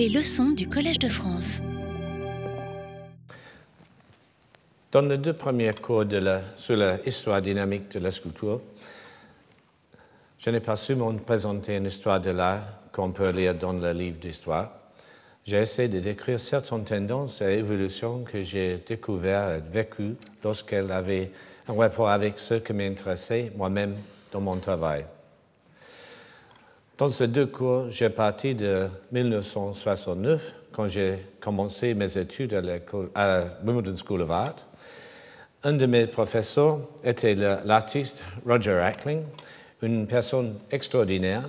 [0.00, 1.60] Les leçons du Collège de France.
[4.92, 8.62] Dans les deux premiers cours de la, sur l'histoire dynamique de la sculpture,
[10.38, 12.62] je n'ai pas su présenter une histoire de l'art
[12.94, 14.70] qu'on peut lire dans le livre d'histoire.
[15.44, 21.30] J'ai essayé de décrire certaines tendances et évolutions que j'ai découvertes et vécues lorsqu'elles avaient
[21.68, 23.96] un rapport avec ce qui m'intéressait moi-même
[24.32, 25.04] dans mon travail.
[27.00, 32.60] Dans ces deux cours, j'ai parti de 1969, quand j'ai commencé mes études à,
[33.14, 34.56] à Wimbledon School of Art.
[35.64, 39.22] Un de mes professeurs était l'artiste Roger Ackling,
[39.80, 41.48] une personne extraordinaire,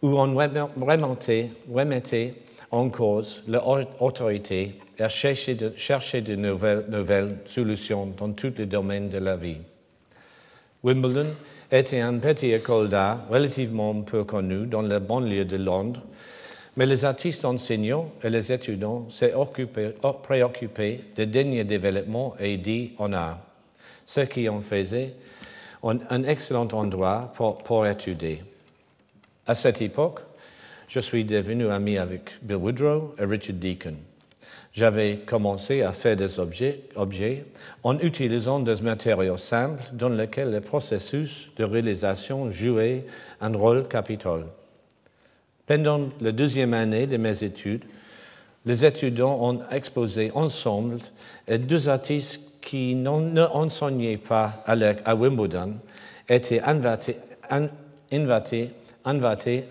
[0.02, 2.34] où on remettait
[2.72, 9.36] en cause l'autorité et cherchait de, de nouvelles, solutions dans tous les domaines de la
[9.36, 9.58] vie.
[10.84, 11.28] Wimbledon
[11.72, 16.02] était une petite école d'art relativement peu connue dans la banlieue de Londres,
[16.78, 19.34] mais les artistes enseignants et les étudiants s'est
[20.24, 23.40] préoccupés des derniers développements et idées en art,
[24.06, 25.14] ce qui en faisait
[25.84, 28.44] un excellent endroit pour, étudier.
[29.48, 30.22] À cette époque,
[30.90, 33.96] je suis devenu ami avec Bill Woodrow et Richard Deacon.
[34.74, 36.82] J'avais commencé à faire des objets,
[37.84, 43.06] en utilisant des matériaux simples dans lesquels le processus de réalisation jouait
[43.40, 44.46] un rôle capital.
[45.68, 47.84] Pendant la deuxième année de mes études,
[48.66, 51.00] les étudiants ont exposé ensemble
[51.48, 55.76] et deux artistes qui n'enseignaient pas à, Wimbledon
[56.28, 57.18] étaient invités,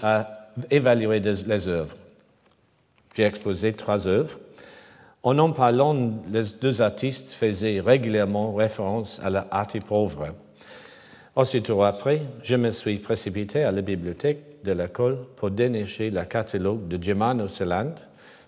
[0.02, 0.37] à
[0.70, 1.94] évaluer les œuvres.
[3.16, 4.38] J'ai exposé trois œuvres.
[5.22, 10.28] En en parlant, les deux artistes faisaient régulièrement référence à l'art pauvre.
[11.34, 16.88] Aussitôt après, je me suis précipité à la bibliothèque de l'école pour dénicher le catalogue
[16.88, 17.94] de Germano Seland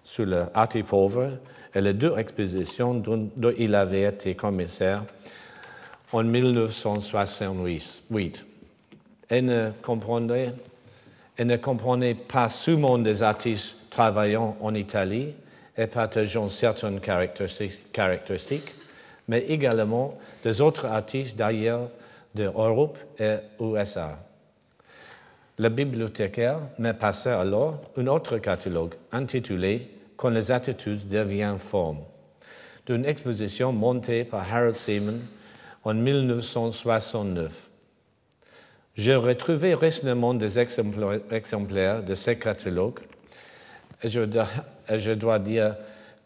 [0.04, 1.38] sur l'art pauvre
[1.74, 3.28] et les deux expositions dont,
[3.58, 5.02] il avait été commissaire
[6.12, 8.44] en 1968.
[9.28, 10.54] Elle ne comprenait,
[11.38, 15.34] ne comprenait pas seulement des artistes travaillant en Italie
[15.76, 18.74] et partageant certaines caractéristiques,
[19.28, 21.88] mais également des autres artistes d'ailleurs
[22.34, 24.18] d'Europe et USA.
[25.58, 32.00] Le bibliothécaire m'a passé alors un autre catalogue intitulé quand les attitudes deviennent formes,
[32.86, 35.20] d'une exposition montée par Harold Seaman
[35.84, 37.69] en 1969.
[38.96, 43.00] J'ai retrouvé récemment des exemplaires de ces catalogues
[44.02, 45.76] et je, dois, dire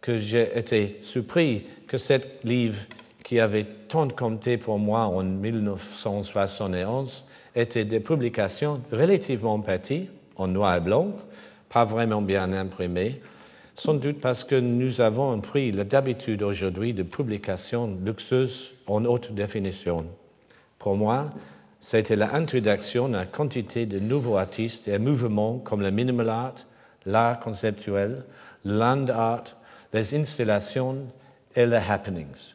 [0.00, 2.14] que j'ai été surpris que ce
[2.44, 2.78] livre
[3.22, 7.24] qui avait tant compté pour moi en 1971
[7.54, 11.12] était des publications relativement petites, en noir et blanc,
[11.68, 13.20] pas vraiment bien imprimées,
[13.74, 20.06] sans doute parce que nous avons pris d'habitude aujourd'hui de publications luxueuses en haute définition.
[20.78, 21.32] Pour moi,
[21.84, 26.54] c'était l'introduction à quantité de nouveaux artistes et mouvements comme le minimal art,
[27.04, 28.24] l'art conceptuel,
[28.64, 29.44] land art,
[29.92, 31.04] les installations
[31.54, 32.54] et les happenings.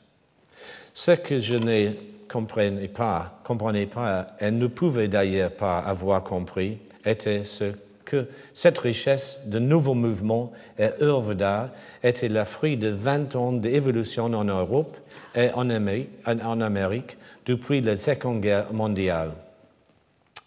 [0.96, 1.96] Ce que je n'ai
[2.28, 7.74] comprenaient pas, comprenaient pas et ne pouvaient d'ailleurs pas avoir compris était ce
[8.10, 11.70] que cette richesse de nouveaux mouvements et œuvres d'art
[12.02, 14.98] était le fruit de 20 ans d'évolution en Europe
[15.36, 19.32] et en Amérique, depuis la Seconde Guerre mondiale.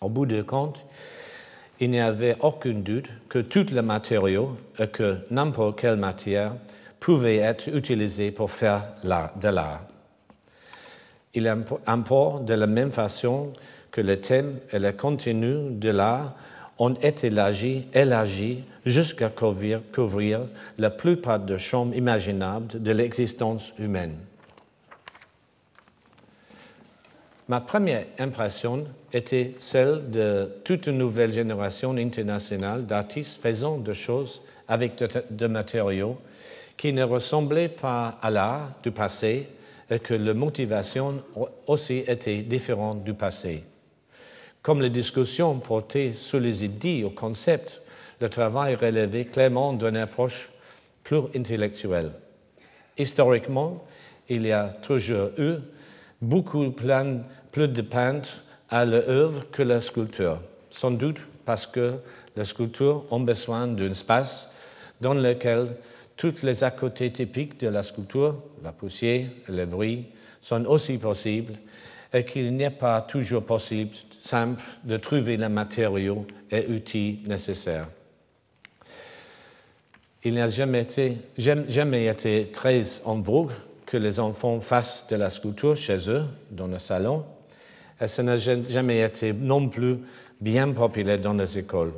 [0.00, 0.84] Au bout du compte,
[1.78, 6.54] il n'y avait aucun doute que tous les matériaux et que n'importe quelle matière
[6.98, 9.82] pouvait être utilisée pour faire de l'art.
[11.34, 11.48] Il
[11.86, 13.52] importe de la même façon
[13.92, 16.34] que le thème et le contenu de l'art
[16.82, 17.28] ont été
[17.94, 20.40] élargis, jusqu'à couvrir, couvrir
[20.78, 24.16] la plupart des champs imaginables de l'existence humaine.
[27.46, 34.42] Ma première impression était celle de toute une nouvelle génération internationale d'artistes faisant des choses
[34.66, 35.00] avec
[35.30, 36.18] des matériaux
[36.76, 39.46] qui ne ressemblaient pas à l'art du passé
[39.88, 41.22] et que la motivation
[41.68, 43.62] aussi était différente du passé.
[44.62, 47.80] Comme les discussions portaient sur les idées ou concepts,
[48.20, 50.50] le travail relevait clairement d'une approche
[51.02, 52.12] plus intellectuelle.
[52.96, 53.84] Historiquement,
[54.28, 55.54] il y a toujours eu
[56.20, 60.38] beaucoup plus de peintres à l'œuvre que la sculpture,
[60.70, 61.94] sans doute parce que
[62.36, 64.54] les sculptures ont besoin d'un espace
[65.00, 65.76] dans lequel
[66.16, 70.06] toutes les à côtés typiques de la sculpture, la poussière le bruit,
[70.40, 71.54] sont aussi possibles
[72.14, 77.88] et qu'il n'est pas toujours possible simple de trouver les matériaux et outils nécessaires.
[80.24, 83.50] Il n'a jamais été, jamais été très en vogue
[83.86, 87.24] que les enfants fassent de la sculpture chez eux, dans le salon,
[88.00, 89.98] et ce n'a jamais été non plus
[90.40, 91.92] bien populaire dans les écoles.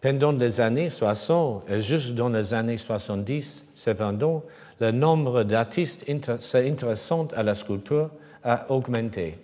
[0.00, 4.42] Pendant les années 60 et juste dans les années 70, cependant,
[4.80, 8.10] le nombre d'artistes intéressants à la sculpture
[8.42, 9.38] a augmenté.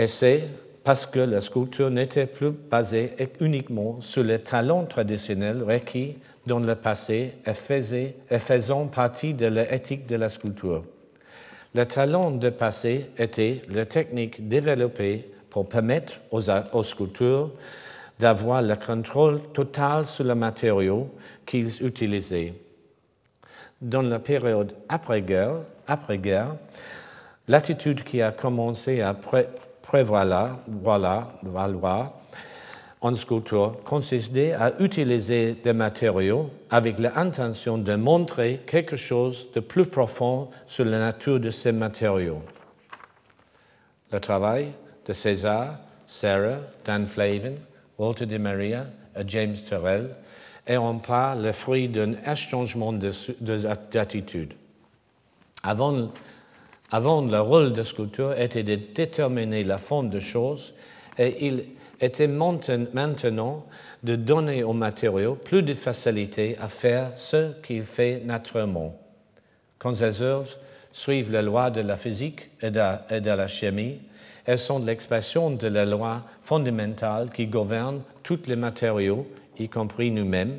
[0.00, 0.44] Et c'est
[0.82, 6.16] parce que la sculpture n'était plus basée uniquement sur les talents traditionnels requis
[6.46, 10.84] dans le passé et, faisait, et faisant partie de l'éthique de la sculpture.
[11.74, 17.50] Le talent du passé était la technique développée pour permettre aux, aux sculpteurs
[18.18, 21.10] d'avoir le contrôle total sur le matériau
[21.44, 22.54] qu'ils utilisaient.
[23.82, 25.56] Dans la période après-guerre,
[25.86, 26.18] après
[27.48, 29.12] l'attitude qui a commencé à
[29.90, 32.12] prévaloir voilà, valoir
[33.00, 39.86] en sculpture consistait à utiliser des matériaux avec l'intention de montrer quelque chose de plus
[39.86, 42.40] profond sur la nature de ces matériaux.
[44.12, 44.68] Le travail
[45.06, 47.54] de César, Sarah, Dan Flavin,
[47.98, 48.86] Walter de Maria
[49.18, 50.10] et James Turrell
[50.68, 54.54] et en part le fruit d'un échangement d'attitude.
[55.64, 56.10] Avant,
[56.90, 60.74] avant, le rôle de sculpteur était de déterminer la forme des choses
[61.18, 61.64] et il
[62.00, 63.66] était maintenant
[64.02, 68.96] de donner aux matériaux plus de facilité à faire ce qu'il fait naturellement.
[69.78, 70.58] Quand ces œuvres
[70.92, 73.98] suivent les lois de la physique de, et de la chimie,
[74.44, 79.26] elles sont l'expression de la loi fondamentale qui gouverne tous les matériaux,
[79.58, 80.58] y compris nous-mêmes,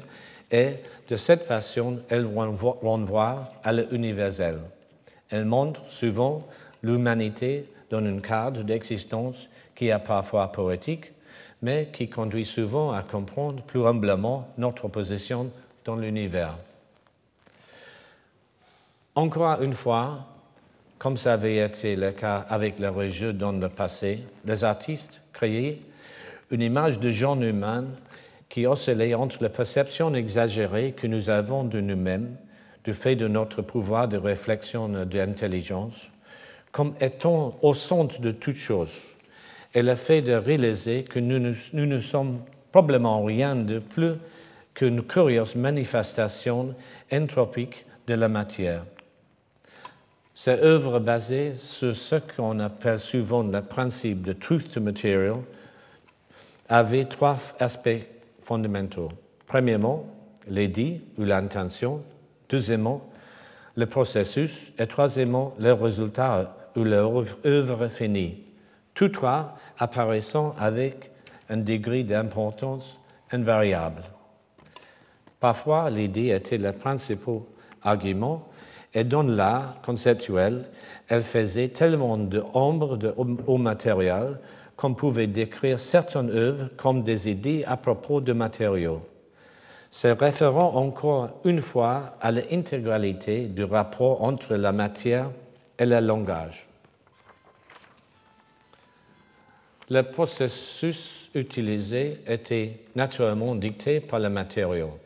[0.52, 0.76] et
[1.10, 4.60] de cette façon, elles renvoient à l'universel.
[5.32, 6.48] Elles montrent souvent
[6.84, 11.12] l'humanité dans un cadre d'existence qui est parfois poétique,
[11.62, 15.50] mais qui conduit souvent à comprendre plus humblement notre position
[15.86, 16.58] dans l'univers.
[19.16, 20.26] Encore une fois,
[20.98, 25.80] comme ça avait été le cas avec les religieux dans le passé, les artistes créaient
[26.50, 27.86] une image de genre humain
[28.50, 32.36] qui oscillait entre la perception exagérée que nous avons de nous-mêmes,
[32.84, 36.10] du fait de notre pouvoir de réflexion et d'intelligence,
[36.72, 39.02] comme étant au centre de toute chose,
[39.74, 42.40] et le fait de réaliser que nous ne, nous ne sommes
[42.72, 44.14] probablement rien de plus
[44.74, 46.74] qu'une curieuse manifestation
[47.12, 48.86] entropique de la matière.
[50.34, 55.40] Cette œuvre basée sur ce qu'on appelle souvent le principe de truth to material
[56.70, 58.06] avait trois aspects
[58.42, 59.10] fondamentaux.
[59.46, 60.06] Premièrement,
[60.48, 62.02] l'édit ou l'intention.
[62.52, 63.10] Deuxièmement,
[63.76, 64.72] le processus.
[64.78, 68.44] Et troisièmement, le résultat ou l'œuvre finie.
[68.94, 71.12] Tous trois apparaissant avec
[71.50, 73.00] un degré d'importance
[73.32, 74.04] invariable.
[75.40, 77.40] Parfois, l'idée était le principal
[77.82, 78.48] argument
[78.94, 80.66] et dans l'art conceptuel,
[81.08, 83.00] elle faisait tellement d'ombre
[83.48, 84.40] au matériel
[84.76, 89.02] qu'on pouvait décrire certaines œuvres comme des idées à propos de matériaux.
[89.92, 95.30] Se référant encore une fois à l'intégralité du rapport entre la matière
[95.78, 96.66] et le langage.
[99.90, 104.98] Le processus utilisé était naturellement dicté par le matériau.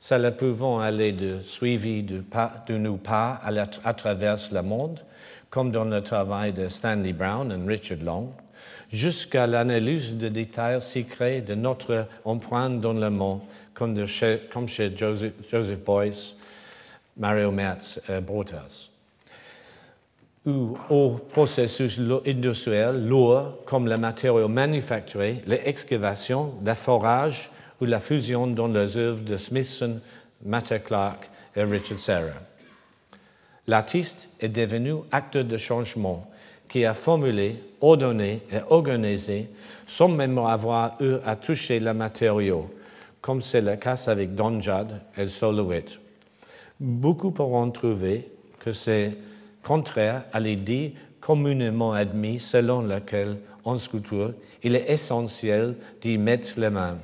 [0.00, 3.52] Cela pouvant aller de suivi de, pas, nous pas à,
[3.84, 4.98] à travers le monde,
[5.48, 8.32] comme dans le travail de Stanley Brown et Richard Long,
[8.92, 13.40] jusqu'à l'analyse de détails secrets de notre empreinte dans le monde,
[13.74, 14.40] comme, chez,
[14.96, 16.34] Joseph, Joseph Boyce,
[17.16, 18.90] Mario Merz et Brotas
[20.46, 27.50] ou au processus industriel lourd comme le matériau manufacturé, l'excavation, le forage
[27.80, 30.00] ou la fusion dans les œuvres de Smithson,
[30.44, 32.32] Matter Clark et Richard Serra.
[33.66, 36.30] L'artiste est devenu acteur de changement
[36.68, 39.48] qui a formulé, ordonné et organisé
[39.86, 42.70] sans même avoir eu à toucher le matériau,
[43.24, 45.98] comme c'est le cas avec Don Judd et Solowit.
[46.78, 49.16] Beaucoup pourront trouver que c'est
[49.62, 56.68] contraire à l'idée communément admise selon laquelle, en sculpture, il est essentiel d'y mettre les
[56.68, 56.98] mains.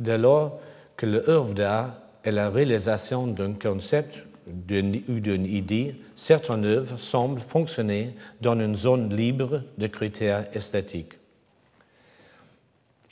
[0.00, 0.58] Dès lors
[0.96, 1.90] que l'œuvre d'art
[2.24, 4.16] est la réalisation d'un concept
[4.48, 11.18] ou d'une idée, certaines œuvres semblent fonctionner dans une zone libre de critères esthétiques.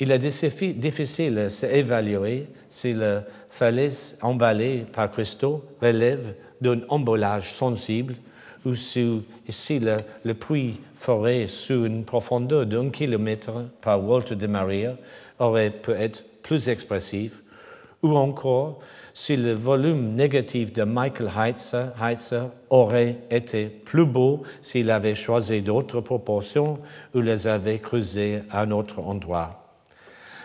[0.02, 8.14] Il est difficile de s'évaluer si la falaise emballée par Christo relève d'un emballage sensible
[8.64, 9.23] ou si,
[9.78, 13.52] le, le, puits foré sous une profondeur d'un kilomètre
[13.83, 14.97] par Walter de Maria
[15.38, 17.40] aurait pu être plus expressif,
[18.02, 18.80] ou encore
[19.12, 25.61] si le volume négatif de Michael Heitzer, Heitzer aurait été plus beau s'il avait choisi
[25.61, 26.78] d'autres proportions
[27.14, 29.60] ou les avait creusées à un autre endroit.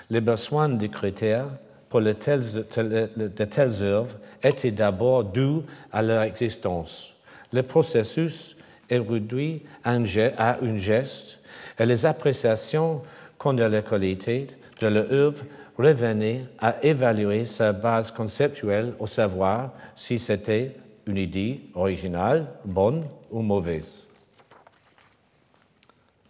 [0.09, 1.47] Les besoins des critères
[1.89, 7.15] pour de telles œuvres étaient d'abord dus à leur existence
[7.55, 8.55] le processus
[8.89, 11.39] est réduit à un geste
[11.79, 13.01] et les appréciations
[13.37, 14.47] quant à la qualité
[14.81, 15.43] de l'œuvre
[15.77, 23.41] revenaient à évaluer sa base conceptuelle au savoir si c'était une idée originale, bonne ou
[23.41, 24.07] mauvaise.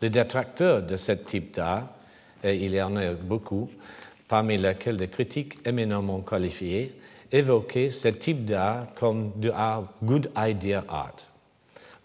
[0.01, 1.89] Les détracteurs de ce type d'art,
[2.45, 3.69] et il y en a beaucoup,
[4.27, 6.93] parmi lesquels des critiques éminemment qualifiés,
[7.31, 11.15] évoquer ce type d'art comme du art good idea art,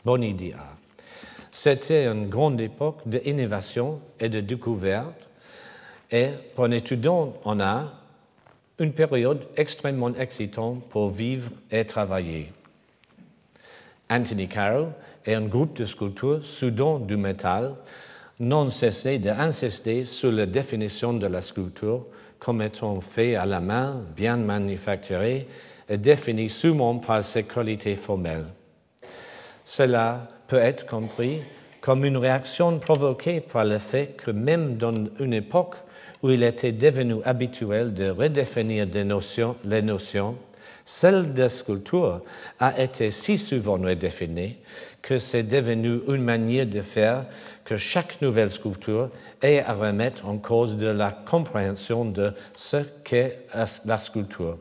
[0.05, 0.77] bonne idée art.
[1.53, 5.29] C'était une grande époque d'innovation et de découverte,
[6.11, 7.93] et pour un étudiant en art,
[8.79, 12.51] une période extrêmement excitante pour vivre et travailler.
[14.09, 14.89] Anthony Carroll
[15.27, 17.75] et un groupe de sculpteurs soudant du métal
[18.41, 22.07] n'ont cessé d'insister sur la définition de la sculpture
[22.39, 25.47] comme étant fait à la main, bien manufacturé
[25.89, 28.47] et défini seulement par ses qualités formelles.
[29.63, 31.43] Cela peut être compris
[31.83, 35.77] comme une réaction provoquée par le fait que même dans une époque
[36.23, 38.87] où il était devenu habituel de redéfinir
[39.65, 40.37] les notions,
[40.85, 42.23] celle de sculpture
[42.59, 44.57] a été si souvent redéfinie
[45.03, 47.25] que c'est devenu une manière de faire
[47.65, 49.11] que chaque nouvelle sculpture
[49.43, 53.47] ait à remettre en cause de la compréhension de ce qu'est
[53.85, 54.59] la sculpture.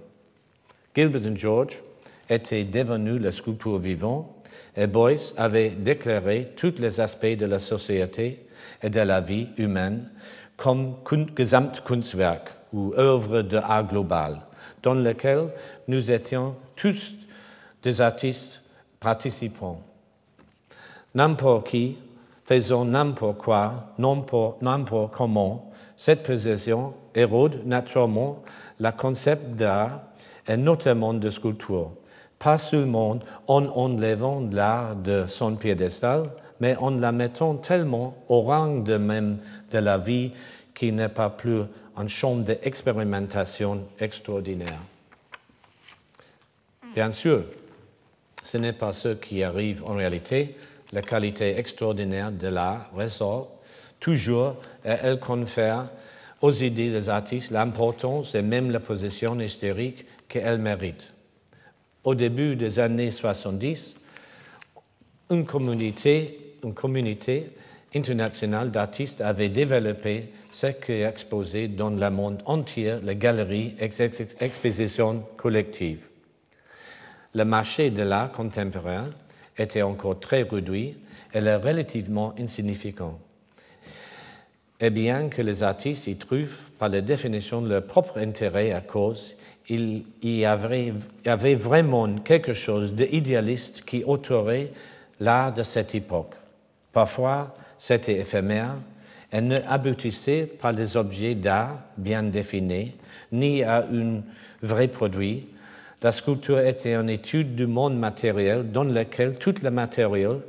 [0.96, 1.81] Gilbert et George
[2.29, 4.27] étaient devenus la sculpture vivante
[4.75, 8.46] et Boyce avait déclaré tous les aspects de la société
[8.81, 10.10] et de la vie humaine
[10.58, 10.96] comme
[11.38, 14.41] Gesamtkunstwerk ou œuvre de art global,
[14.84, 15.48] dans lequel
[15.88, 17.13] nous étions tous
[17.81, 18.62] des artistes
[19.00, 19.81] participants.
[21.15, 21.97] N'importe qui,
[22.45, 28.41] faisant n'importe quoi, n'importe comment, cette position érode naturellement
[28.79, 30.01] le concept d'art
[30.47, 31.91] et notamment de sculpture,
[32.37, 38.79] pas seulement en enlevant l'art de son piédestal, mais en la mettant tellement au rang
[38.79, 39.39] de même
[39.71, 40.31] de la vie
[40.73, 41.63] qui n'est pas plus
[41.97, 44.79] un champ d'expérimentation extraordinaire.
[46.95, 47.43] Bien sûr,
[48.43, 50.55] ce n'est pas ce qui arrive en réalité.
[50.91, 53.60] La qualité extraordinaire de l'art ressort
[54.00, 55.89] toujours et elle confère
[56.41, 61.13] aux idées des artistes l'importance et même la position historique qu'elles méritent.
[62.03, 63.93] Au début des années 70,
[65.29, 66.74] une communauté, une
[67.93, 73.89] internationale d'artistes avait développé ce qui est dans le monde entier, les galeries et
[74.39, 76.10] expositions collectives
[77.34, 79.05] le marché de l'art contemporain
[79.59, 80.95] était encore très réduit
[81.33, 83.19] et relativement insignifiant.
[84.79, 89.35] Et bien que les artistes y trouvent par la définition leur propre intérêt à cause,
[89.69, 94.71] il y avait, vraiment quelque chose d'idéaliste qui autorait
[95.19, 96.33] l'art de cette époque.
[96.91, 98.75] Parfois, c'était éphémère
[99.31, 102.93] et ne aboutissait pas des objets d'art bien définis,
[103.31, 104.21] ni à un
[104.61, 105.45] vrai produit.
[106.01, 110.41] La sculpture était une étude du monde matériel dans lequel tout le matériau,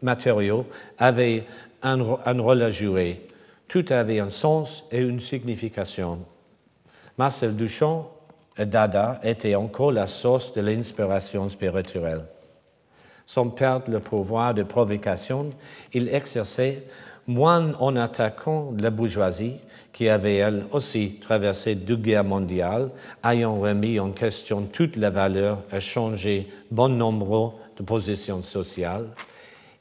[0.00, 1.44] matériau avait
[1.82, 3.26] un, un rôle à jouer.
[3.68, 6.20] Tout avait un sens et une signification.
[7.18, 8.10] Marcel Duchamp
[8.56, 12.24] et Dada étaient encore la source de l'inspiration spirituelle.
[13.26, 15.50] Sans perdre le pouvoir de provocation,
[15.92, 16.84] il exerçait
[17.26, 19.56] moins en attaquant la bourgeoisie,
[19.92, 22.90] qui avait elle aussi traversé deux guerres mondiales,
[23.24, 29.08] ayant remis en question toutes les valeurs et changé bon nombre de positions sociales.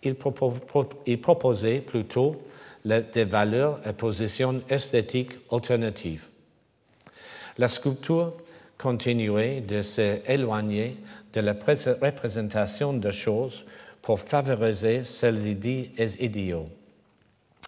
[0.04, 2.36] Il, proposait plutôt
[2.86, 6.26] des valeurs et positions esthétiques alternatives.
[7.58, 8.34] La sculpture
[8.78, 10.98] continuait de s'éloigner
[11.34, 13.64] de la représentation de choses
[14.02, 16.70] pour favoriser celles-ci idéaux.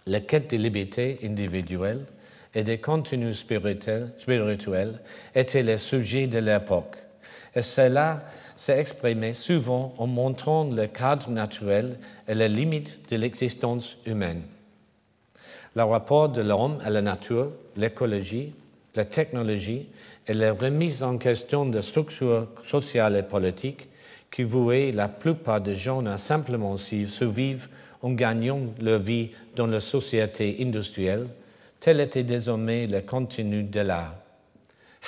[0.08, 2.06] La quête de liberté individuelle
[2.54, 5.00] et des contenus spirituels,
[5.34, 6.96] étaient les sujets de l'époque.
[7.54, 8.22] Et cela
[8.56, 14.44] s'est exprimé souvent en montrant le cadre naturel et les limites de l'existence humaine.
[15.76, 18.54] Le rapport de l'homme à la nature, l'écologie,
[18.94, 19.88] la technologie
[20.26, 23.88] et la remise en question de structures sociales et politiques
[24.30, 27.68] qui vouaient la plupart des gens à simplement survivre
[28.02, 31.26] en gagnant leur vie dans la société industrielle,
[31.80, 34.14] tel était désormais le contenu de l'art.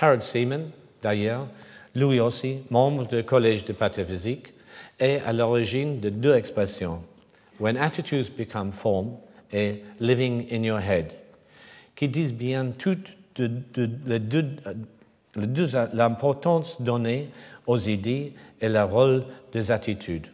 [0.01, 0.71] Harold Seaman,
[1.03, 1.47] d'ailleurs,
[1.95, 4.53] lui aussi, membre du Collège de pataphysique,
[4.99, 7.03] est à l'origine de deux expressions,
[7.59, 9.19] When attitudes become form
[9.53, 11.13] et Living in your head,
[11.95, 13.11] qui disent bien toute
[15.93, 17.29] l'importance donnée
[17.67, 18.33] aux idées
[18.63, 20.29] et le rôle des attitudes.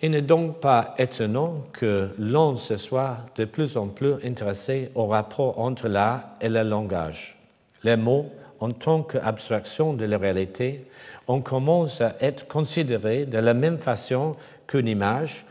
[0.00, 5.06] Il n'est donc pas étonnant que l'on se soit de plus en plus intéressé au
[5.06, 7.36] rapport entre l'art et le langage.
[7.82, 10.84] Les mots, en tant qu'abstraction de la réalité,
[11.26, 14.36] on commence à être considérés de la même façon
[14.68, 15.44] qu'une image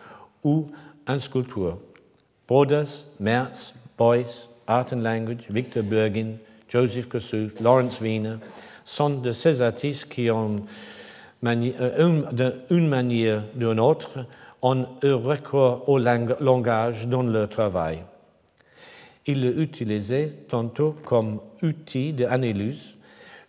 [0.43, 0.67] ou
[1.07, 1.77] une sculpture.
[2.47, 6.37] Borders, Merz, Beuys, Art and Language, Victor Bergin,
[6.69, 8.37] Joseph Kossuth, Lawrence Wiener
[8.85, 10.57] sont de ces artistes qui ont
[11.45, 14.25] euh, d'une manière ou d'une autre,
[14.61, 17.99] ont eu recours au langage dans leur travail.
[19.25, 22.95] Ils l'utilisaient tantôt comme outil d'analyse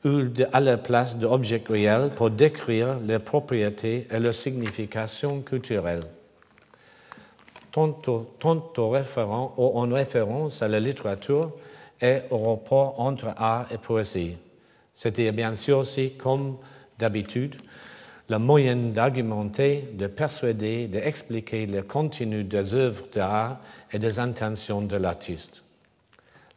[0.04, 0.22] ou
[0.52, 6.02] à la place d'objets réels pour décrire leurs propriétés et leur signification culturelle.
[7.72, 11.52] Tantôt, en référence à la littérature
[12.00, 14.36] et au rapport entre art et poésie.
[14.94, 16.56] C'était bien sûr aussi, comme
[16.98, 17.56] d'habitude,
[18.28, 23.58] le moyen d'argumenter, de persuader, d'expliquer le contenu des œuvres d'art
[23.92, 25.64] et des intentions de l'artiste.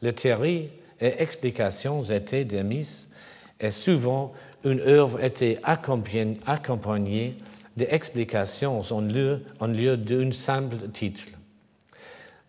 [0.01, 3.07] Les théories et explications étaient démises
[3.59, 4.33] et souvent
[4.65, 7.35] une œuvre était accompagnée
[7.77, 11.23] d'explications en lieu, en lieu d'un simple titre.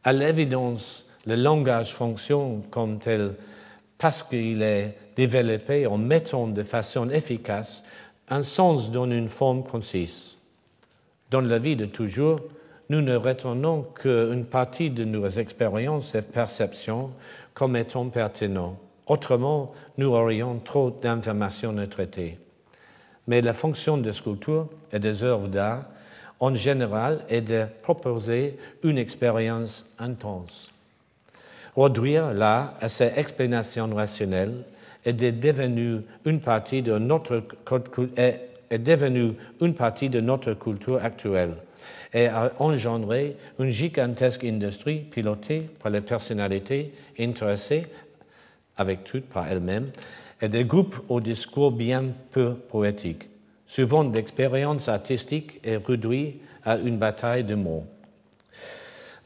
[0.03, 3.35] À l'évidence, le langage fonctionne comme tel
[3.99, 7.85] parce qu'il est développé en mettant de façon efficace
[8.29, 10.37] un sens donne une forme concise.
[11.31, 12.37] Dans la vie de toujours,
[12.89, 17.11] nous ne retenons qu'une partie de nos expériences et perceptions
[17.55, 18.77] comme étant pertinentes.
[19.07, 22.39] Autrement, nous aurions trop d'informations à traiter.
[23.27, 25.85] Mais la fonction des sculptures et des œuvres d'art,
[26.41, 30.71] en général, est de proposer une expérience intense.
[31.77, 34.65] Réduire l'art à ses explanations rationnelles
[35.05, 37.43] est devenu une partie de notre
[38.73, 41.55] est devenu une partie de notre culture actuelle
[42.15, 47.87] et a engendré une gigantesque industrie pilotée par les personnalités intéressées,
[48.77, 49.91] avec toutes par elles-mêmes,
[50.41, 53.29] et des groupes au discours bien peu poétique.
[53.67, 57.85] Souvent, l'expérience artistique est réduite à une bataille de mots.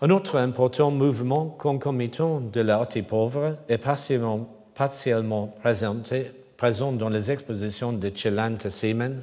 [0.00, 7.30] Un autre important mouvement concomitant de l'art pauvre est partiellement partiellement présenté, présent dans les
[7.30, 9.22] expositions de Chelante Seaman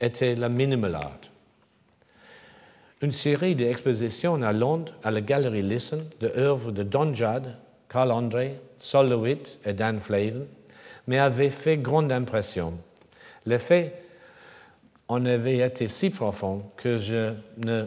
[0.00, 1.20] était la minimal art.
[3.00, 7.54] Une série d'expositions à Londres à la Galerie Listen de œuvres de Don Judd,
[7.88, 10.44] Carl André, Sol Lewitt et Dan Flavin
[11.06, 12.74] m'avait fait grande impression.
[13.46, 13.94] L'effet
[15.08, 17.32] en avait été si profond que je
[17.64, 17.86] ne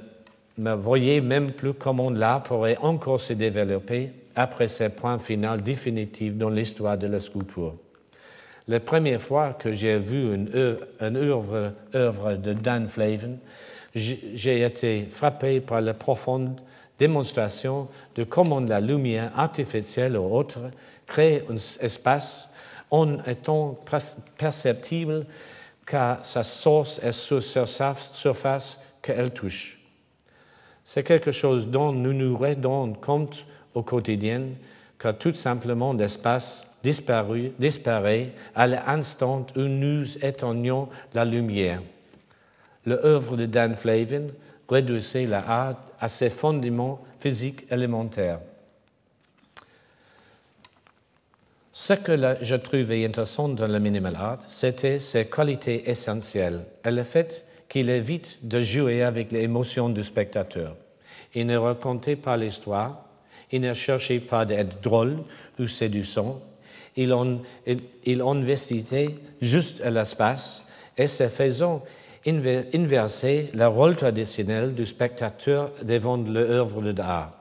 [0.57, 6.33] me voyais même plus comment l'art pourrait encore se développer après ce point final définitif
[6.35, 7.75] dans l'histoire de la sculpture.
[8.67, 13.35] La première fois que j'ai vu une œuvre, œuvre, de Dan Flavin
[13.95, 16.59] j'ai été frappé par la profonde
[16.97, 20.59] démonstration de comment la lumière artificielle ou autre
[21.05, 22.49] crée un espace
[22.89, 23.77] en étant
[24.37, 25.25] perceptible
[25.85, 29.79] qu'à sa source est sur sa surface qu'elle touche.
[30.83, 34.43] C'est quelque chose dont nous nous rendons compte au quotidien,
[34.99, 41.81] car tout simplement l'espace disparaît à l'instant où nous éteignons la lumière.
[42.85, 44.27] L'œuvre de Dan Flavin
[44.69, 48.39] réduisait l'art à ses fondements physiques élémentaires.
[51.71, 57.03] Ce que je trouvais intéressant dans le minimal art, c'était ses qualités essentielles et le
[57.03, 60.75] fait qu'il évite de jouer avec les émotions du spectateur.
[61.33, 63.05] Il ne racontait pas l'histoire,
[63.53, 65.19] il ne cherchait pas d'être drôle
[65.59, 66.41] ou séduisant,
[66.95, 67.39] il, en,
[69.41, 70.65] juste à l'espace
[70.97, 71.83] et se faisant
[72.25, 77.31] inverser le rôle traditionnel du spectateur devant l'œuvre d'art.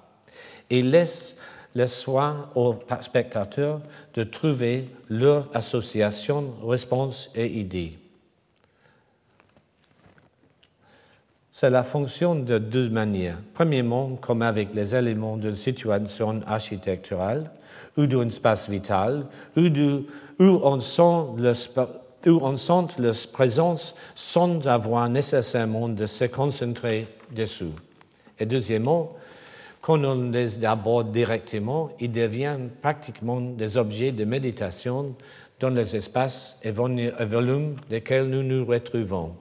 [0.68, 1.38] Il laisse
[1.74, 3.80] le soin aux spectateurs
[4.12, 8.01] de trouver leur association, réponse et idée.
[11.54, 13.36] Cela fonctionne de deux manières.
[13.52, 17.50] Premièrement, comme avec les éléments d'une situation architecturale
[17.98, 19.68] ou d'un espace vital, où,
[20.40, 21.02] on sent
[22.26, 27.74] où on sent la présence sans avoir nécessairement de se concentrer dessus.
[28.40, 29.12] Et deuxièmement,
[29.82, 35.14] quand on les aborde directement, ils deviennent pratiquement des objets de méditation
[35.60, 39.34] dans les espaces et volumes desquels nous nous retrouvons.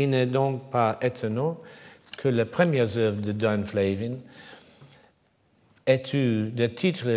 [0.00, 1.58] Il n'est donc pas étonnant
[2.18, 4.14] que les premières œuvres de Don Flavin
[5.84, 7.10] aient eu des titres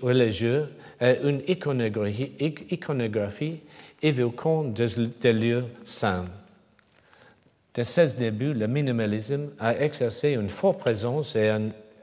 [0.00, 0.68] religieux
[1.00, 3.56] et une iconographie,
[4.00, 6.26] évoquant des lieux saints.
[7.74, 11.50] De ses débuts, le minimalisme a exercé une forte présence et,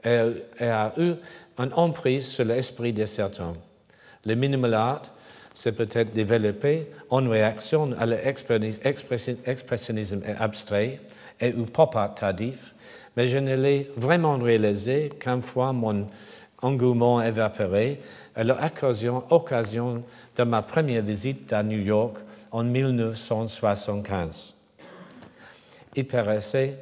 [0.04, 1.14] a eu
[1.58, 3.54] une emprise sur l'esprit de certains.
[4.26, 5.14] Le minimal art
[5.58, 11.00] s'est peut-être développé en réaction à l'expressionnisme abstrait
[11.40, 12.76] et au pop art tardif,
[13.16, 16.06] mais je ne l'ai vraiment réalisé qu'une fois mon
[16.62, 18.00] engouement évaporé
[18.36, 20.04] à l'occasion occasion
[20.36, 22.18] de ma première visite à New York
[22.52, 24.54] en 1975
[25.96, 26.76] il paraissait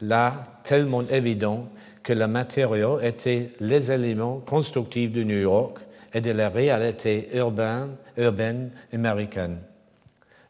[0.00, 1.68] là tellement évident
[2.02, 5.76] que le matériau était les éléments constructifs de New York
[6.14, 9.58] et de la réalité urbaine, urbaine américaine.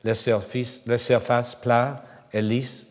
[0.05, 1.97] Les surfaces, les surfaces plats
[2.33, 2.91] et lisses,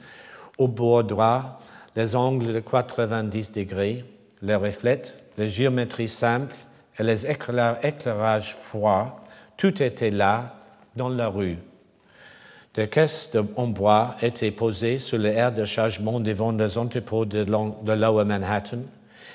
[0.58, 1.60] au bord droit,
[1.96, 4.06] les angles de 90 degrés,
[4.42, 5.02] les reflets,
[5.38, 6.56] les géométries simples
[6.98, 9.24] et les éclairages froids,
[9.58, 10.56] tout était là
[10.96, 11.58] dans la rue.
[12.74, 17.44] Des caisses en bois étaient posées sur les aires de chargement devant les entrepôts de,
[17.44, 18.80] Lower Manhattan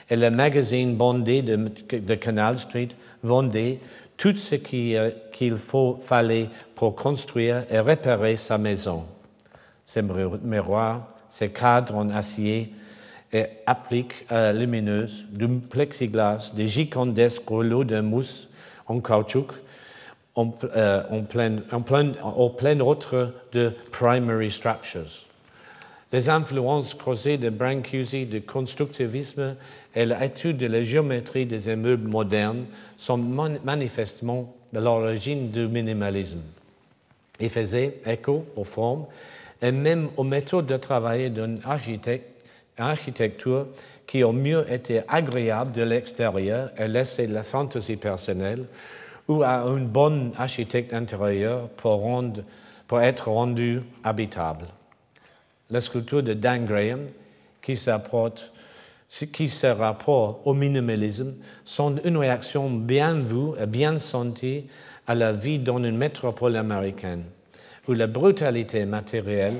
[0.08, 2.88] et le magazine bondé de, Canal Street
[3.22, 3.80] vendait
[4.16, 9.04] tout ce euh, qu'il fallait pour construire et réparer sa maison.
[9.84, 12.72] Ses miroirs, ses cadres en acier
[13.32, 18.48] et appliques euh, lumineuses, du plexiglas, des gigantesques rouleaux de mousse
[18.86, 19.52] en caoutchouc
[20.34, 25.26] en, euh, plein, en plein autre de primary structures.
[26.12, 29.56] Les influences creusées de Brancusi, du constructivisme
[29.94, 32.66] et l'étude de la géométrie des immeubles modernes
[32.96, 36.42] sont manifestement de l'origine du minimalisme.
[37.40, 39.06] Ils faisaient écho aux formes
[39.60, 41.58] et même aux méthodes de travail d'une
[42.78, 43.66] architecture
[44.06, 48.66] qui ont mieux été agréable de l'extérieur et laissé la fantaisie personnelle
[49.26, 54.66] ou à un bon architecte intérieur pour être rendu habitable.
[55.70, 57.08] La sculpture de Dan Graham,
[57.60, 57.74] qui,
[59.32, 64.64] qui se rapporte au minimalisme, sont une réaction bien vue et bien sentie
[65.06, 67.24] à la vie dans une métropole américaine,
[67.88, 69.56] où la brutalité matérielle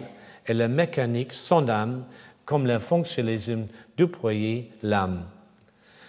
[0.47, 2.05] et la mécanique âme
[2.45, 3.67] comme le fonctionnalisme
[3.97, 5.25] déployait l'âme.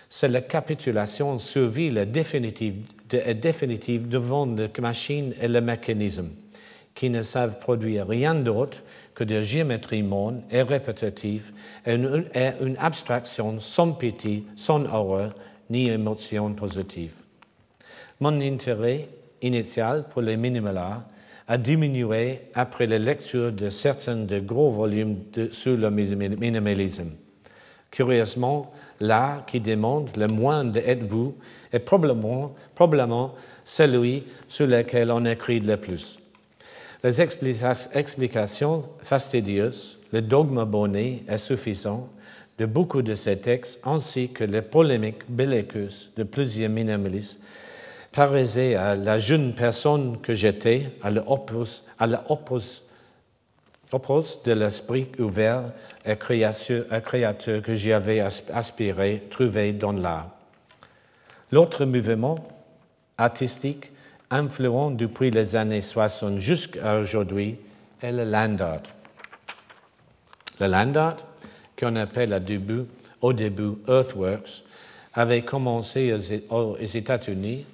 [0.10, 2.76] C'est la capitulation survie la définitive
[3.12, 6.30] est définitive devant la machine et le mécanisme,
[6.94, 8.80] qui ne savent produire rien d'autre
[9.18, 11.52] que de géométrie monde et répétitive
[11.88, 15.34] et une, abstraction sans pitié, sans horreur
[15.72, 17.16] ni émotion positive.
[18.20, 19.10] Mon intérêt
[19.42, 21.02] initial pour les minimalars
[21.48, 27.14] a diminué après la lecture de certains de gros volumes sur le minimalisme.
[27.90, 31.34] Curieusement, l'art qui demande le moins d'être-vous
[31.74, 36.20] est probablement, probablement celui sur lequel on écrit le plus.
[37.04, 42.10] Les explications fastidieuses, le dogme bonnet est suffisant
[42.58, 47.40] de beaucoup de ces textes, ainsi que les polémiques belliqueuses de plusieurs minimalistes,
[48.12, 52.82] paraissaient à la jeune personne que j'étais à l'opposé
[54.44, 55.66] de l'esprit ouvert
[56.04, 60.32] et créateur, que j'y avais aspiré, trouvé dans l'art.
[61.52, 62.40] L'autre mouvement
[63.20, 63.92] artistique
[64.30, 67.58] influent depuis les années 60 jusqu'à aujourd'hui
[68.02, 68.84] est le land art.
[70.60, 71.18] Le land art,
[71.80, 72.34] qu'on appelle
[73.22, 74.63] au début, Earthworks,
[75.13, 76.13] avait commencé
[76.50, 77.66] aux États-Unis.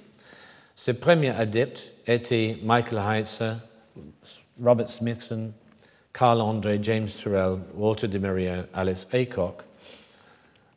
[0.74, 3.54] Ses premiers adeptes étaient Michael Heitzer,
[4.62, 5.52] Robert Smithson,
[6.12, 9.62] Carl André, James Turrell, Walter de Maria, Alice Aycock.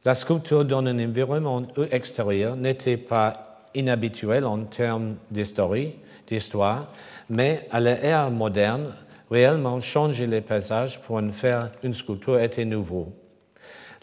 [0.04, 3.47] La sculpture dans un environnement extérieur n'était pas
[3.78, 6.92] inhabituelle en termes d'histoire,
[7.30, 8.94] mais à l'ère moderne,
[9.30, 13.13] réellement changer les paysages pour en faire une sculpture était nouveau.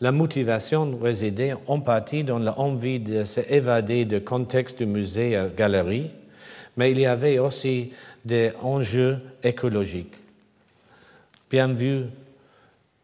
[0.00, 6.10] La motivation résidait en partie dans l'envie de s'évader du contexte du musée et galerie,
[6.76, 7.92] mais il y avait aussi
[8.24, 10.14] des enjeux écologiques.
[11.50, 12.06] Bien, vu,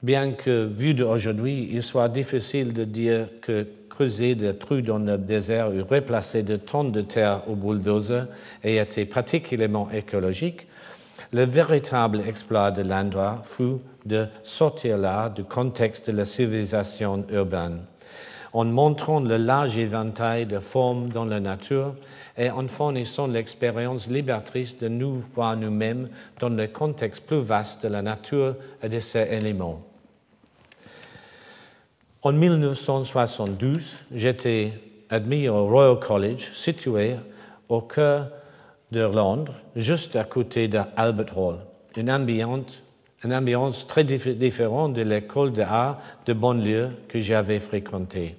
[0.02, 3.66] bien que vu d'aujourd'hui, il soit difficile de dire que
[4.00, 8.28] creuser des trous dans le désert ou replacer des tonnes de terre au bulldozer
[8.64, 10.66] ait été particulièrement écologique,
[11.34, 17.80] le véritable exploit de l'endroit fut de sortir là du contexte de la civilisation urbaine,
[18.54, 21.94] en montrant le large éventail de formes dans la nature
[22.38, 26.08] et en fournissant l'expérience libératrice de nous voir nous-mêmes
[26.38, 29.89] dans le contexte plus vaste de la nature et de ses éléments.
[32.22, 34.72] En 1972, j'étais
[35.08, 37.16] admis au Royal College, situé
[37.70, 38.28] au cœur
[38.92, 41.56] de Londres, juste à côté d'Albert Hall,
[41.96, 48.36] une ambiance, très différente de l'école d'art de banlieue que j'avais fréquentée.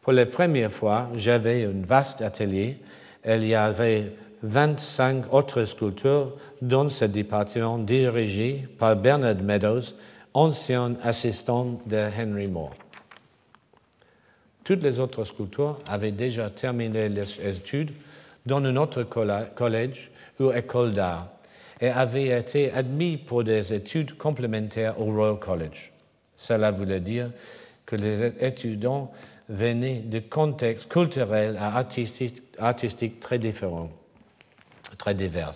[0.00, 2.78] Pour la première fois, j'avais un vaste atelier.
[3.26, 6.32] Il y avait 25 autres sculpteurs
[6.62, 9.94] dans ce département dirigé par Bernard Meadows,
[10.34, 12.74] ancien assistant de Henry Moore.
[14.64, 17.92] Toutes les autres sculpteurs avaient déjà terminé les études
[18.44, 21.28] dans un autre collège ou école d'art
[21.80, 25.92] et avaient été admis pour des études complémentaires au Royal College.
[26.34, 27.30] Cela voulait dire
[27.86, 29.12] que les étudiants
[29.48, 33.90] venaient de contextes culturels et artistiques, très différents,
[34.98, 35.54] très divers.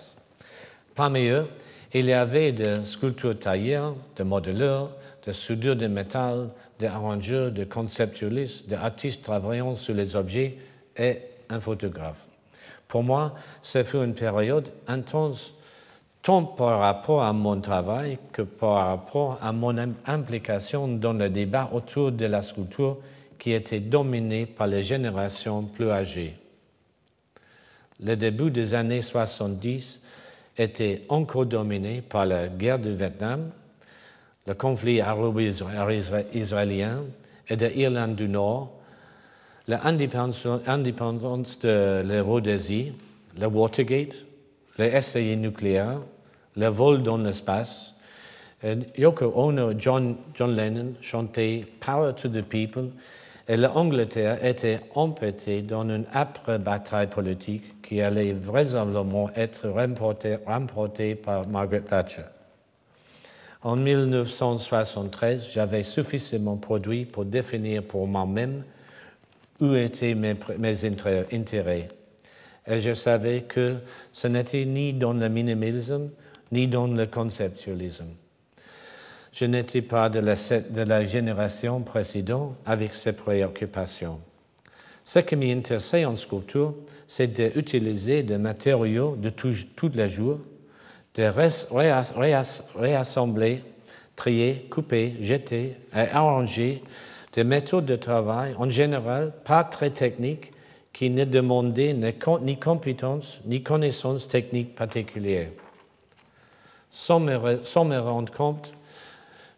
[0.95, 1.49] Parmi eux,
[1.95, 4.91] il y avait des sculptures tailleurs, des modeleurs,
[5.25, 10.59] des soudures de métal, des arrangeurs, des conceptualistes, des artistes travaillant sur les objets
[10.97, 12.27] et un photographe.
[12.89, 15.53] Pour moi, ce fut une période intense
[16.23, 21.71] tant par rapport à mon travail que par rapport à mon implication dans le débat
[21.73, 22.99] autour de la sculpture
[23.39, 26.35] qui était dominé par les générations plus âgées.
[28.01, 30.01] Le début des années 70
[30.59, 33.51] était encore dominé par la guerre du Vietnam,
[34.47, 37.05] le conflit arabo-israélien
[37.49, 38.73] et de l'Irlande du Nord,
[39.69, 42.23] l'indépendance de la
[43.41, 44.25] le Watergate,
[44.79, 46.01] les essais nucléaires,
[46.57, 47.95] le vol dans l'espace.
[48.97, 52.91] Yoko Ono, John, John Lennon chantait Power to the People
[53.47, 61.49] et l'Angleterre était empêtée dans une âpre bataille politique qui allait vraisemblablement être remportée, par
[61.49, 62.25] Margaret Thatcher.
[63.63, 68.63] En 1973, j'avais suffisamment produit pour définir pour moi-même
[69.59, 71.89] où étaient mes, mes, intérêts.
[72.67, 73.77] Et je savais que
[74.13, 76.11] ce n'était ni dans le minimalisme,
[76.53, 78.13] ni dans le conceptualisme.
[79.33, 84.21] Je n'étais pas de la, de la, génération précédente avec ces préoccupations.
[85.09, 86.75] Ce qui m'intéressait en sculpture,
[87.07, 90.39] c'est d'utiliser des matériaux de tous les jours,
[91.15, 91.23] de
[92.79, 93.63] réassembler,
[94.17, 96.83] trier, couper, jeter et arranger
[97.33, 100.53] des méthodes de travail en général pas très techniques
[100.93, 101.97] qui ne demandaient
[102.43, 105.53] ni compétences ni connaissances techniques particulières.
[106.91, 108.75] Sans me, rendre compte,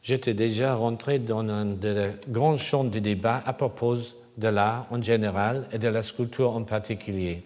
[0.00, 3.98] j'étais déjà rentré dans un de grands champs de débat à propos
[4.40, 7.42] de l'art en général et de la sculpture en particulier,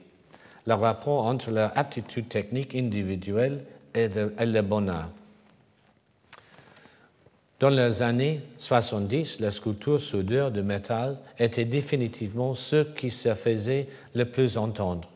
[0.67, 4.05] le rapport entre l'aptitude technique individuelle et,
[4.39, 4.63] et le.
[7.61, 13.89] Dans les années 70, la sculpture soudure de métal était définitivement ce qui se faisait
[14.15, 15.09] le plus entendre.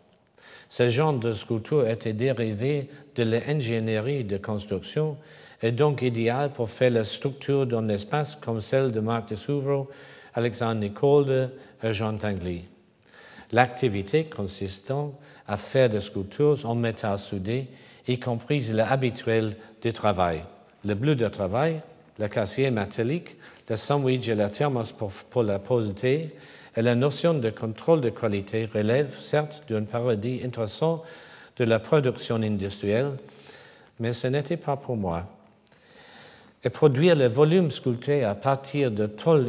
[0.68, 5.16] Ce genre de sculpture était dérivé de l'ingénierie de construction
[5.62, 9.88] et donc idéal pour faire la structure dans l'espace comme celle de Marc de Souvreau,
[10.34, 11.50] Alexandre Nicole
[11.82, 12.64] et Jean Tinguely.
[13.52, 17.68] L'activité consistant à faire des sculptures en métal soudé,
[18.06, 20.42] y compris l'habituel du travail.
[20.84, 21.80] Le bleu de travail,
[22.18, 23.36] le cassier métallique,
[23.68, 26.34] le sandwich et la thermos pour, la posité
[26.76, 31.02] et la notion de contrôle de qualité relèvent certes d'un paradis intéressant
[31.56, 33.12] de la production industrielle,
[33.98, 35.26] mais ce n'était pas pour moi.
[36.64, 39.48] Et produire le volume sculpté à partir de tôles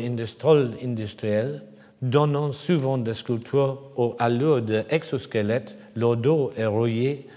[0.83, 1.63] industrielles,
[2.01, 7.27] donnant souvent des sculptures aux allures d'exosquelettes, le dos est rouillé,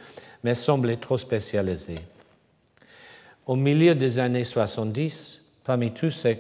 [0.44, 1.94] mais semblait trop spécialisé.
[3.46, 6.38] Au milieu des années 70, parmi tous ces,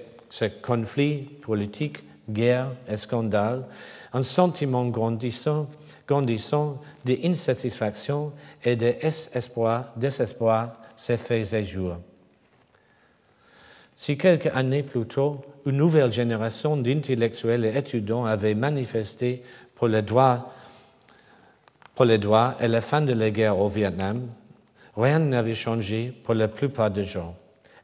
[0.62, 3.64] conflits politiques, guerre et scandales,
[4.12, 5.68] un sentiment grandissant,
[6.06, 8.32] grandissant d'insatisfaction
[8.64, 8.94] et de
[9.96, 11.96] désespoir s'est fait jour.
[14.02, 19.44] Si quelques années plus tôt, une nouvelle génération d'intellectuels et étudiants avait manifesté
[19.76, 20.52] pour les droits
[21.94, 24.26] pour et la fin de la guerre au Vietnam,
[24.96, 27.36] rien n'avait changé pour la plupart des gens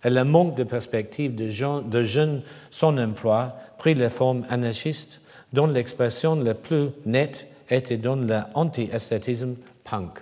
[0.02, 5.20] et le manque de perspective de, de jeunes sans emploi prit la forme anarchiste
[5.52, 9.54] dont l'expression la plus nette était dans l'anti-esthétisme
[9.84, 10.18] punk.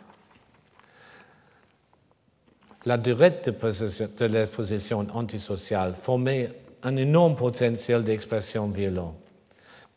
[2.87, 6.51] La durée de, la position antisociale formait
[6.85, 9.17] un énorme potentiel d'expression violent.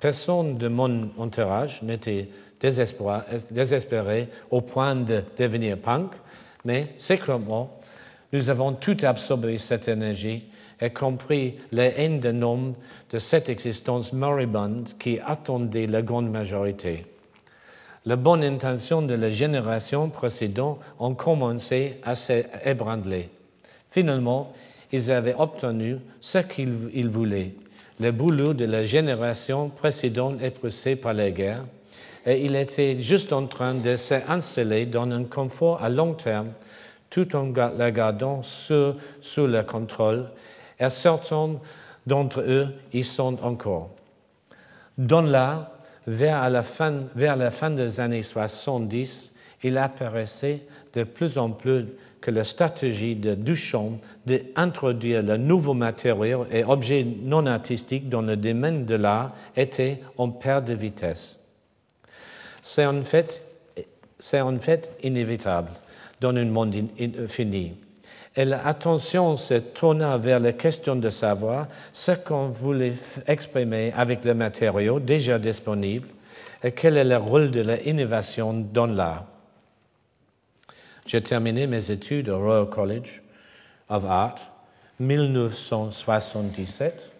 [0.02, 6.14] Personne de mon entourage n'était désespéré au point de devenir punk,
[6.66, 7.80] mais secrètement,
[8.34, 10.46] nous avons tout absorbé cette énergie
[10.82, 12.74] et compris la haine de nom
[13.12, 17.06] de cette existence moribonde qui attendait la grande majorité.
[18.06, 23.30] Les bonnes intentions de la génération précédente ont commencé à s'ébranler.
[23.92, 24.54] Finalement,
[24.92, 27.54] ils avaient obtenu ce qu'ils voulaient.
[28.00, 31.66] Le boulot de la génération précédente est poussé par la guerre
[32.26, 36.50] et il était juste en train de s'installer dans un confort à long terme
[37.10, 40.30] tout en la gardant sous, sous le contrôle,
[40.80, 41.56] et certains
[42.06, 43.90] d'entre eux y sont encore.
[46.10, 49.32] Vers la, fin, des années 70,
[49.64, 50.62] il apparaissait
[50.94, 51.86] de plus en plus
[52.20, 58.36] que la stratégie de Duchamp d'introduire le nouveau matériau et objets non artistiques dans le
[58.36, 61.46] domaine de l'art était en perte de vitesse.
[62.64, 63.42] C'est en fait,
[64.34, 65.72] en fait inévitable
[66.20, 66.76] dans un monde
[67.28, 67.74] fini.
[68.36, 72.94] Et l'attention se tourna vers la question de savoir ce qu'on voulait
[73.28, 76.08] exprimer avec le matériau déjà disponible
[76.64, 79.26] et quel est le rôle de l'innovation dans l'art.
[81.06, 83.22] J'ai terminé mes études au Royal College
[83.90, 84.36] of Art
[85.00, 87.12] 1977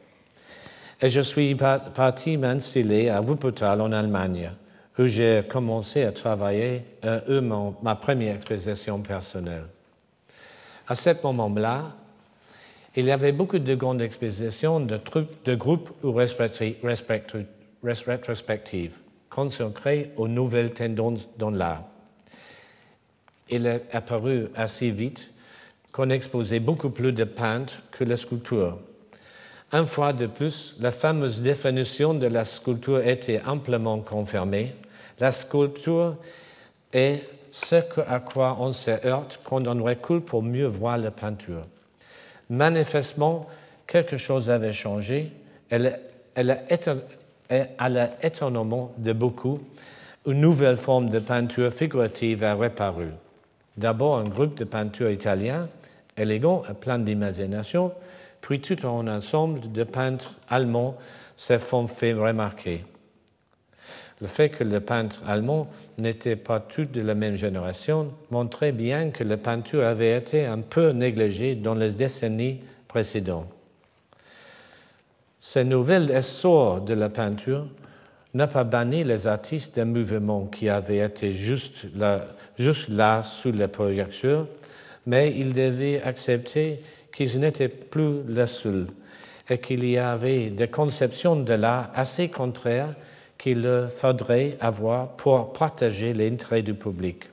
[1.02, 4.52] et je suis parti m'installer à Wuppertal en Allemagne
[5.00, 9.64] où j'ai commencé à travailler euh, ma première exposition personnelle.
[10.90, 11.96] À ce moment-là,
[12.96, 15.00] il y avait beaucoup de grandes expositions de,
[15.46, 17.46] de groupes ou rétrospectives
[19.30, 21.84] consacrées aux nouvelles tendances dans l'art.
[23.50, 25.30] Il est apparu assez vite
[25.92, 28.80] qu'on exposait beaucoup plus de peintres que la sculpture.
[29.72, 34.74] Une fois de plus, la fameuse définition de la sculpture était amplement confirmée
[35.20, 36.16] la sculpture
[36.94, 41.64] est ce à quoi on se heurte quand on recule pour mieux voir la peinture.
[42.50, 43.48] Manifestement,
[43.88, 45.32] quelque chose avait changé.
[45.70, 46.00] Elle,
[46.36, 46.60] elle
[47.78, 49.60] à l'étonnement de beaucoup,
[50.26, 53.08] une nouvelle forme de peinture figurative a reparu.
[53.78, 55.68] D'abord, un groupe de peintures italiens,
[56.18, 57.92] élégants et plein d'imagination,
[58.42, 60.98] puis tout un ensemble de peintres allemands
[61.36, 62.84] se font fait remarquer.
[64.22, 69.12] Le fait que les peintres allemands n'étaient pas tous de la même génération montrait bien
[69.12, 73.48] que la peinture avait été un peu négligée dans les décennies précédentes.
[75.40, 77.68] Ce nouvel essor de la peinture
[78.34, 82.26] n'a pas banni les artistes d'un mouvement qui avait été juste là,
[82.58, 84.48] juste là sous les projecteurs,
[85.06, 86.82] mais ils devaient accepter
[87.14, 88.88] qu'ils n'étaient plus les seuls
[89.50, 92.94] et qu'il y avait des conceptions de l'art assez contraires
[93.40, 97.24] qu'il faudrait avoir pour partager l'intérêt du public.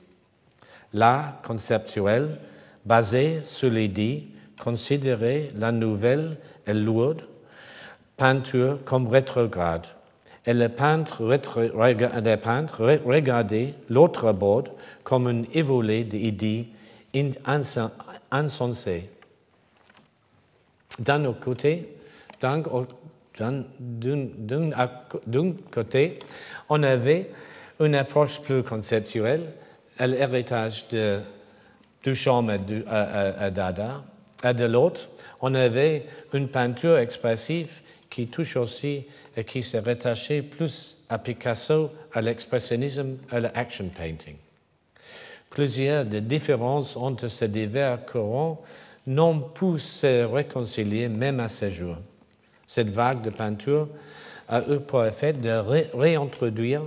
[0.93, 2.39] L'art conceptuel,
[2.83, 4.25] basé sur l'idée,
[4.59, 7.21] considérait la nouvelle et lourde
[8.15, 9.85] peinture comme rétrograde
[10.47, 11.23] et le peintre,
[13.05, 14.63] regardait l'autre bord
[15.03, 16.69] comme un évolé d'idées
[18.31, 19.09] insensées.
[20.99, 21.97] D'un côté,
[22.39, 22.63] d'un
[25.71, 26.19] côté,
[26.69, 27.29] on avait
[27.79, 29.53] une approche plus conceptuelle,
[29.99, 31.19] l'héritage de
[32.03, 34.03] Duchamp et Dada,
[34.43, 35.09] et de l'autre,
[35.41, 37.69] on avait une peinture expressive
[38.09, 44.35] qui touche aussi et qui s'est rattachée plus à Picasso, à l'expressionnisme, à l'action painting.
[45.49, 48.61] Plusieurs des différences entre ces divers courants
[49.05, 51.97] n'ont pu se réconcilier même à ce jour.
[52.67, 53.87] Cette vague de peinture
[54.49, 55.49] a eu pour effet de
[55.97, 56.83] réintroduire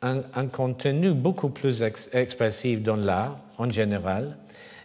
[0.00, 4.36] un, contenu beaucoup plus expressif dans l'art en général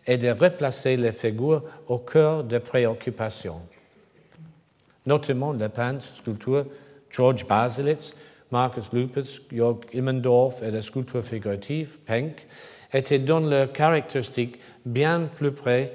[0.07, 3.61] et de replacer les figures au cœur des préoccupations.
[5.05, 6.65] Notamment le peintre, sculpteur
[7.09, 8.13] George Baselitz,
[8.51, 12.47] Marcus Lupus, Jörg Immendorf et la sculpture figurative, Penck,
[12.91, 15.93] étaient dans leurs caractéristiques bien plus près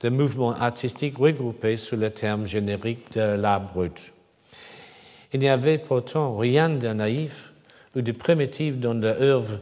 [0.00, 4.12] de mouvements artistiques regroupés sous le terme générique de l'art brut.
[5.32, 7.52] Il n'y avait pourtant rien de naïf
[7.94, 9.58] ou de primitif dans l'œuvre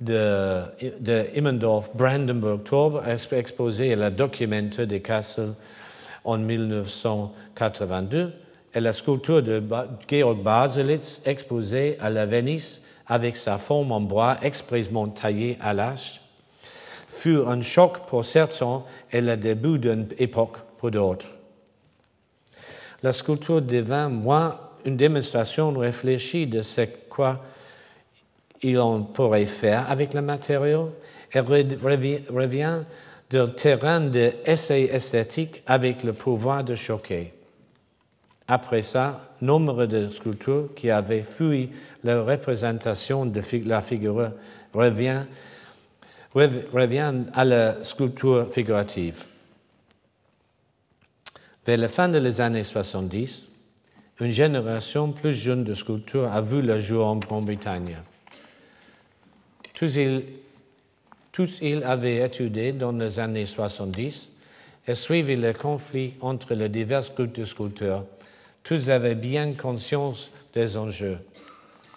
[0.00, 0.62] de,
[1.00, 5.54] de Immendorf, Brandenburg Torbe, exposé à la Documentaire des Kassel
[6.24, 8.32] en 1982,
[8.74, 9.62] et la sculpture de
[10.10, 16.20] Georg Baselitz, exposée à la Venise avec sa forme en bois expressément taillée à l'âge,
[17.16, 21.26] fut un choc pour certains et le début d'une époque pour d'autres.
[23.02, 27.40] La sculpture devint moins une démonstration réfléchie de ce quoi
[28.64, 30.90] on pourrait faire avec le matériau
[31.32, 32.82] et revient
[33.30, 37.32] du terrain d'essai esthétique avec le pouvoir de choquer.
[38.48, 41.70] Après ça, nombre de sculptures qui avaient fui
[42.04, 44.30] la représentation de la figure
[44.72, 45.22] revient,
[46.36, 49.24] revient à la sculpture figurative.
[51.66, 53.48] Vers la fin des années 70,
[54.20, 57.96] une génération plus jeune de sculpteurs a vu le jour en Grande-Bretagne.
[59.74, 60.24] Tous ils,
[61.32, 64.30] tous ils avaient étudié dans les années 70
[64.86, 68.04] et suivi le conflit entre les divers groupes de sculpteurs.
[68.62, 71.18] Tous avaient bien conscience des enjeux.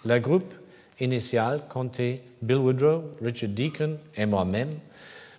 [0.04, 0.52] Le groupe
[1.00, 4.70] initial comptait Bill Woodrow, Richard Deacon et moi-même.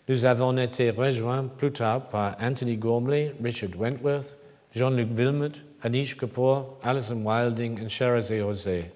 [0.08, 4.38] Nous avons été rejoints plus tard par Anthony Gormley, Richard Wentworth,
[4.76, 5.54] Jean-Luc Wilmot,
[5.84, 8.92] Anish Kapoor, Alison Wilding et Sherazade José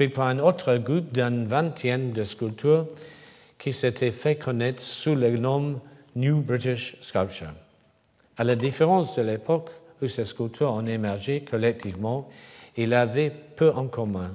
[0.00, 2.86] puis par un autre groupe d'une vingtaine de sculptures
[3.58, 5.78] qui s'était fait connaître sous le nom
[6.16, 7.52] New British Sculpture.
[8.38, 9.68] À la différence de l'époque
[10.00, 12.30] où ces sculptures ont émergé collectivement,
[12.78, 14.34] ils avaient peu en commun.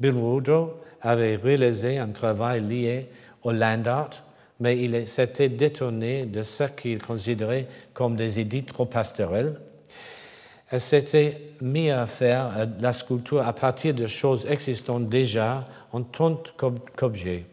[0.00, 3.06] Bill Woodrow avait réalisé un travail lié
[3.42, 4.22] au land art,
[4.58, 9.60] mais il s'était détourné de ce qu'il considérait comme des idées trop pastorales
[10.70, 16.02] elle s'était mise à faire euh, la sculpture à partir de choses existantes déjà en
[16.02, 16.40] tant
[16.96, 17.44] qu'objet.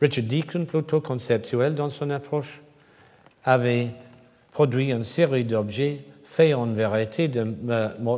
[0.00, 2.60] Richard Deacon, plutôt conceptuel dans son approche,
[3.44, 3.88] avait
[4.52, 7.46] produit une série d'objets faits en vérité de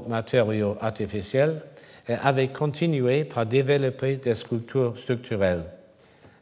[0.09, 1.63] matériaux artificiels
[2.11, 5.65] et avait continué par développer des sculptures structurelles.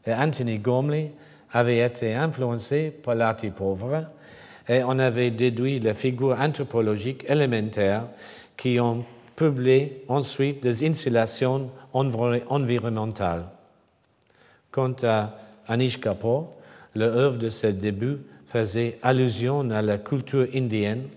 [0.07, 1.13] Anthony Gormley
[1.53, 4.07] avait été influencé par l'art pauvre
[4.67, 8.05] et on avait déduit les figures anthropologiques élémentaires
[8.57, 9.05] qui ont
[9.37, 13.45] publié ensuite des installations environnementales.
[14.71, 15.35] Quant à
[15.69, 16.55] Anish Kapoor,
[16.95, 21.09] l'œuvre de ses débuts faisait allusion à la culture indienne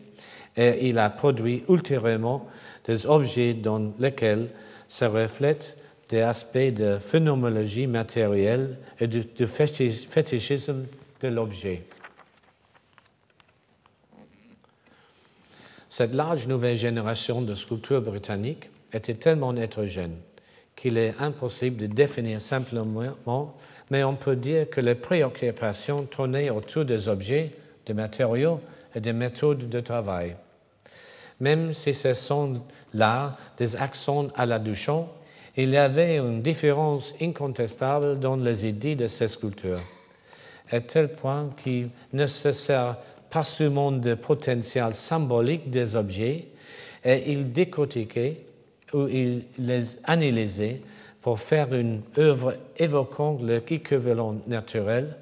[0.57, 2.47] et il a produit ultérieurement
[2.85, 4.49] des objets dans lesquels
[4.87, 5.77] se reflètent
[6.09, 10.85] des aspects de phénoménologie matérielle et du fétichisme
[11.21, 11.83] de l'objet.
[15.87, 20.15] Cette large nouvelle génération de sculptures britanniques était tellement hétérogène
[20.75, 23.53] qu'il est impossible de définir simplement,
[23.89, 27.51] mais on peut dire que les préoccupations tournaient autour des objets,
[27.85, 28.59] des matériaux
[28.95, 30.35] et des méthodes de travail.
[31.41, 32.61] Même si ce sont
[32.93, 35.09] là des accents à la Duchamp,
[35.57, 39.81] il y avait une différence incontestable dans les idées de ces sculptures,
[40.69, 42.95] à tel point qu'il ne se sert
[43.31, 46.45] pas seulement de potentiel symbolique des objets,
[47.03, 48.45] et il décortiquait
[48.93, 50.81] ou il les analysait
[51.21, 55.17] pour faire une œuvre évoquant l'équivalent naturel,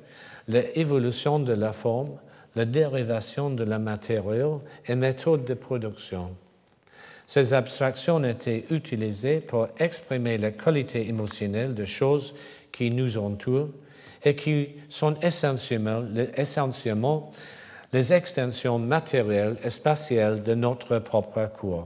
[0.50, 2.10] l'évolution de la forme,
[2.60, 6.32] la dérivation de la matériau et méthode de production.
[7.26, 12.36] Ces abstractions étaient utilisées pour exprimer la qualité émotionnelle des choses
[12.74, 13.70] qui nous entourent
[14.26, 16.04] et qui sont essentiellement,
[17.94, 21.86] les extensions matérielles et spatiales de notre propre cours.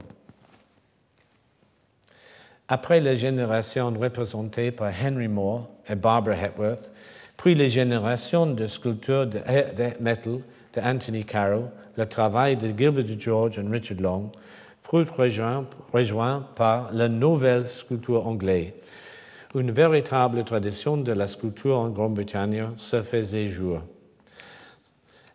[2.66, 6.90] Après les générations représentées par Henry Moore et Barbara Hepworth,
[7.36, 9.40] puis les générations de sculptures de,
[10.00, 10.40] metal
[10.74, 14.32] de Anthony Carroll, le travail de Gilbert George et Richard Long,
[14.82, 15.06] fruit
[15.92, 18.72] rejoint, par la nouvelle sculpture anglaise.
[19.54, 23.80] Une véritable tradition de la sculpture en Grande-Bretagne se faisait jour.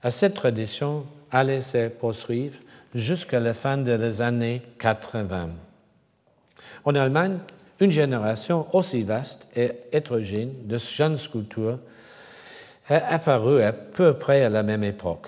[0.09, 2.57] Cette tradition allait se poursuivre
[2.93, 5.49] jusqu'à la fin des années 80.
[6.85, 7.37] En Allemagne,
[7.79, 11.79] une génération aussi vaste et hétérogène de jeunes sculptures
[12.89, 15.27] est apparue à peu près à la même époque.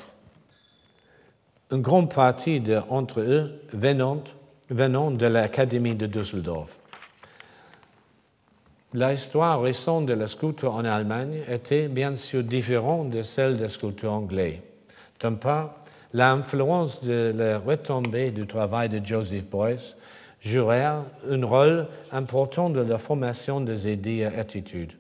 [1.72, 4.22] Une grande partie d'entre eux venant,
[4.70, 6.78] de l'Académie de Düsseldorf.
[8.94, 13.70] L'histoire récente de la sculpture en Allemagne était bien sûr différente de celle de la
[13.70, 14.60] sculpture anglaise.
[15.22, 15.76] D'un part,
[16.14, 19.96] l'influence de la retombée du travail de Joseph Beuys
[20.42, 21.06] jouait un
[21.46, 24.94] rôle important dans la formation des idées et attitudes.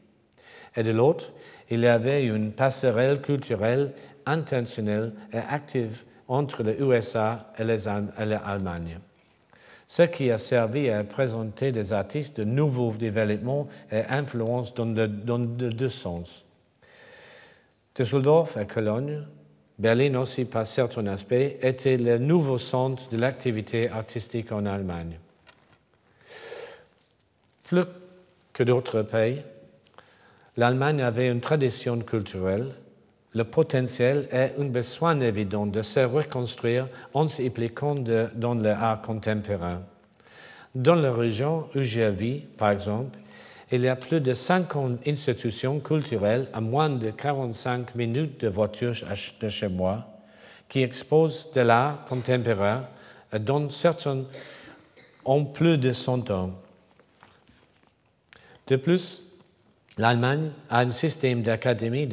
[0.78, 1.32] Et de l'autre,
[1.72, 3.94] il y avait une passerelle culturelle
[4.26, 9.00] intentionnelle et active entre les USA et l'Allemagne,
[9.88, 15.08] ce qui a servi à présenter des artistes de nouveaux développements et influences dans, de,
[15.08, 16.46] deux sens.
[17.96, 19.24] Düsseldorf et Cologne,
[19.80, 25.18] Berlin aussi par certains aspects, étaient le nouveau centre de l'activité artistique en Allemagne.
[27.64, 27.86] Plus
[28.54, 29.42] que d'autres pays,
[30.58, 32.74] l'Allemagne avait une tradition culturelle,
[33.34, 37.95] le potentiel et un besoin évident de se reconstruire en s'impliquant
[38.36, 39.82] dans l'art contemporain.
[40.76, 43.18] Dans la région où j'ai vécu, par exemple,
[43.72, 48.93] il y a plus de 50 institutions culturelles à moins de 45 minutes de voiture
[49.39, 50.06] de chez moi
[50.68, 52.86] qui exposent de l'art contemporain
[53.39, 54.24] dont certains
[55.24, 56.52] ont plus de 100 ans.
[58.68, 59.24] De plus,
[59.98, 62.08] l'Allemagne a un système d'académie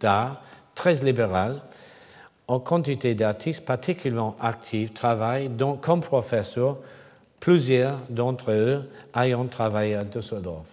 [0.00, 0.42] d'art
[0.74, 1.62] très libéral.
[2.46, 6.78] En quantité d'artistes particulièrement actifs travaillent donc comme professeurs,
[7.40, 10.66] plusieurs d'entre eux ayant travaillé à Düsseldorf.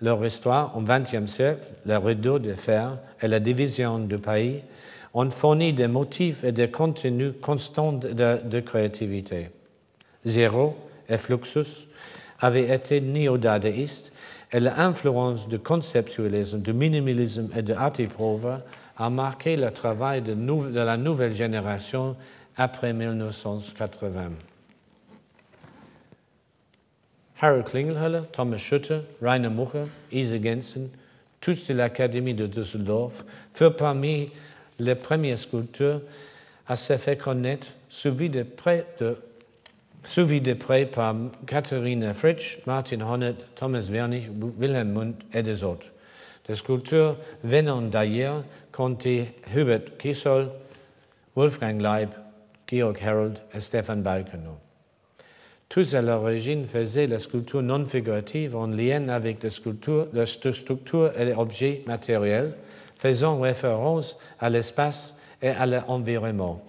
[0.00, 4.62] Leur histoire au XXe siècle, le rideau de fer et la division du pays
[5.12, 9.50] ont fourni des motifs et des contenus constants de, créativité.
[10.24, 10.76] Zéro
[11.08, 11.88] et Fluxus
[12.40, 14.12] avaient été néo-dadaïstes
[14.52, 18.62] et l'influence du conceptualisme, du minimalisme et de Artiprova
[18.96, 20.34] a marqué le travail de,
[20.74, 22.16] la nouvelle génération
[22.56, 24.30] après 1980.
[27.40, 30.88] Harold Klingelhöller, Thomas Schutter, Rainer Mucher, Isa Gensen,
[31.40, 33.24] tous de l'Académie de Düsseldorf,
[33.54, 34.30] furent parmi
[34.80, 36.00] les premiers sculpteurs
[36.66, 39.16] à se faire connaître, suivis de près de
[40.04, 41.14] suivi de près par
[41.46, 45.86] Katharina Fritsch, Martin Honneth, Thomas Wernig, Wilhelm Mund et des autres.
[46.46, 50.48] Des sculpteurs venant d'ailleurs comptaient Hubert Kissel,
[51.36, 52.10] Wolfgang Leib,
[52.66, 54.58] Georg Herold et Stefan Balkenau.
[55.68, 61.12] Tous à l'origine faisaient la sculpture non figurative en lien avec la sculpture, la structure
[61.18, 62.54] et les objets matériels,
[62.98, 66.62] faisant référence à l'espace et à l'environnement.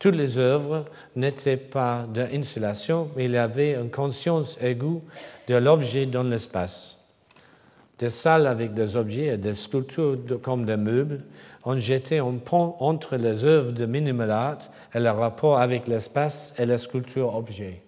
[0.00, 5.02] Toutes les œuvres n'étaient pas d'installation, mais il avait une conscience aiguë
[5.46, 6.96] de l'objet dans l'espace.
[7.98, 11.20] Des salles avec des objets et des sculptures comme des meubles
[11.64, 16.54] ont jeté un pont entre les œuvres de minimal art et le rapport avec l'espace
[16.56, 17.82] et la sculpture objet.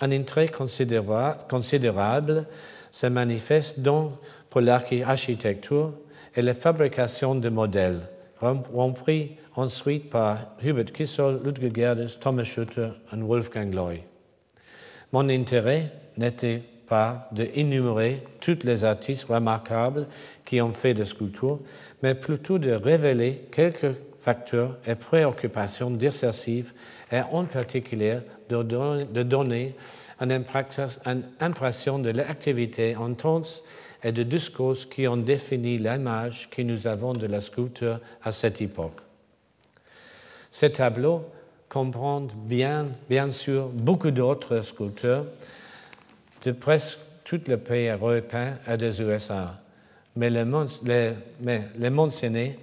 [0.00, 2.46] Un intérêt considérable
[2.90, 4.14] se manifeste donc
[4.50, 5.92] pour l'architecture
[6.34, 8.00] et la fabrication de modèles,
[9.56, 14.00] ensuite par Hubert Kissel, Ludwig Gerdes, Thomas Schutter et Wolfgang Loy.
[15.12, 20.06] Mon intérêt n'était pas d'énumérer tous les artistes remarquables
[20.44, 21.60] qui ont fait des sculptures,
[22.02, 26.72] mais plutôt de révéler quelques facteurs et préoccupations discursives
[27.10, 28.62] et en particulier de
[29.22, 29.74] donner,
[30.20, 30.44] une,
[31.40, 33.62] impression de l'activité intense
[34.02, 38.60] et de discours qui ont défini l'image que nous avons de la sculpture à cette
[38.60, 39.05] époque.
[40.56, 41.22] Ce tableau
[41.68, 45.26] comprend bien, bien sûr beaucoup d'autres sculpteurs
[46.46, 49.60] de presque tous les pays européens et des USA,
[50.16, 50.44] mais les,
[50.82, 52.56] les, les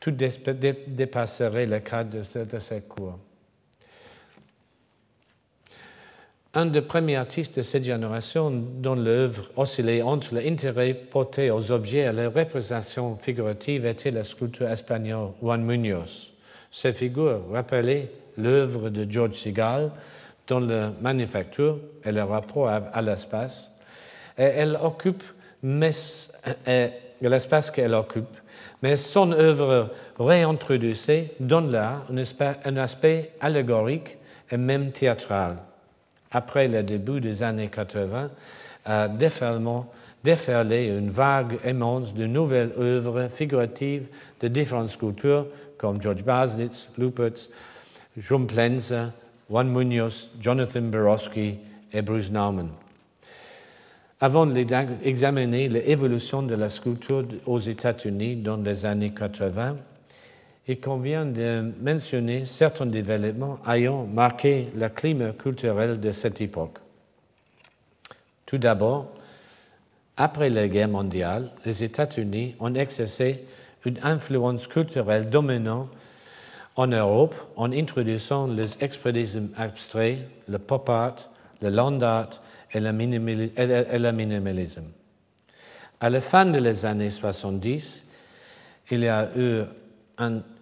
[0.00, 3.18] tout dépasserait le cadre de, de cette cour.
[6.54, 11.98] un des premiers artistes de cette génération dont l'œuvre oscillait entre l'intérêt porté aux objets
[11.98, 16.33] et la représentation figurative était la sculpture espagnole Juan Muñoz.
[16.74, 19.92] Ces figures rappelaient l'œuvre de George Segal
[20.48, 23.70] dans la manufacture et le rapport à, l'espace,
[24.36, 25.22] et elle occupe
[25.62, 28.36] l'espace qu'elle occupe,
[28.82, 32.02] mais son œuvre réintroduisait donne là
[32.64, 34.18] un aspect allégorique
[34.50, 35.58] et même théâtral.
[36.32, 38.30] Après le début des années 80,
[38.84, 44.08] a déferlé une vague immense de nouvelles œuvres figuratives
[44.40, 45.46] de différentes sculptures
[45.78, 47.48] comme George Baslitz, Lupertz,
[48.16, 49.12] Jum Plenzer,
[49.48, 51.58] Juan Munoz, Jonathan Borowski
[51.92, 52.70] et Bruce Nauman.
[54.20, 59.76] Avant d'examiner l'évolution de la sculpture aux États-Unis dans les années 80,
[60.66, 66.78] il convient de mentionner certains développements ayant marqué le climat culturel de cette époque.
[68.46, 69.12] Tout d'abord,
[70.16, 73.44] après la guerre mondiale, les États-Unis ont exercé
[73.84, 75.90] une influence culturelle dominante
[76.76, 80.18] en Europe en introduisant les expressionnismes abstraits,
[80.48, 81.30] le pop art,
[81.62, 82.40] le land art
[82.72, 82.92] et le
[84.12, 84.84] minimalisme.
[86.00, 88.04] À la fin des années 70,
[88.90, 89.62] il y a eu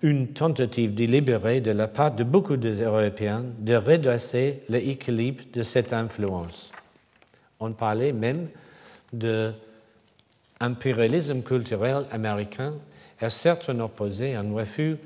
[0.02, 6.70] une tentative délibérée de la part de beaucoup d'Européens de redresser l'équilibre de cette influence.
[7.60, 8.48] On parlait même
[9.12, 12.72] d'impérialisme culturel américain
[13.22, 14.96] et certains opposaient un refus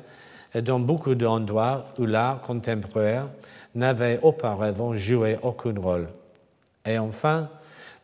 [0.54, 3.30] et dans beaucoup d'endroits où l'art contemporain
[3.74, 6.08] n'avait auparavant joué aucun rôle.
[6.86, 7.50] Et enfin,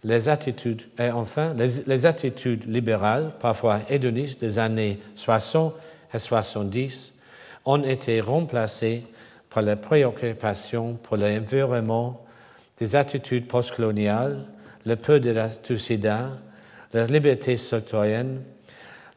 [0.04, 5.74] les attitudes, et enfin, les, attitudes libérales, parfois hédonistes des années 60
[6.14, 7.14] et 70,
[7.66, 9.04] ont été remplacées
[9.49, 12.26] par la préoccupation pour l'environnement,
[12.80, 14.45] des attitudes postcoloniales,
[14.86, 16.32] le peu de la sida,
[16.91, 18.41] la liberté citoyenne,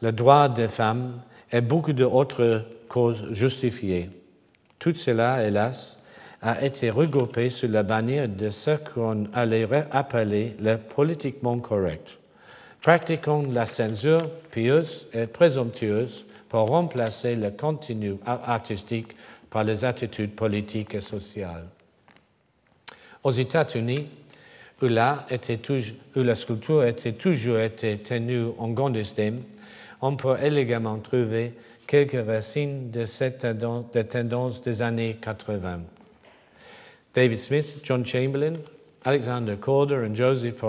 [0.02, 1.20] le droit des femmes
[1.50, 4.10] et beaucoup d'autres causes justifiées.
[4.78, 6.02] Tout cela, hélas,
[6.46, 12.18] a été regroupé sous la bannière de ce qu'on allait appeler le politiquement correct,
[12.80, 19.16] pratiquant la censure pieuse et présomptueuse pour remplacer le contenu artistique
[19.50, 21.66] par les attitudes politiques et sociales.
[23.24, 24.06] Aux États-Unis,
[24.80, 29.42] où, où la sculpture était toujours été tenue en grande estime,
[30.00, 31.54] on peut élégamment trouver
[31.88, 35.80] quelques racines de cette tendance, des années 80.
[37.16, 38.58] David Smith, John Chamberlain,
[39.02, 40.62] Alexander Calder et Joseph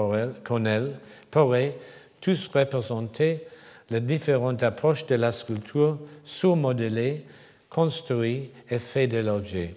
[0.45, 0.93] Cornell
[1.29, 1.75] pourraient
[2.21, 3.41] tous représenter
[3.89, 7.25] les différentes approches de la sculpture sous-modélée,
[7.69, 9.75] construite et fait de l'objet.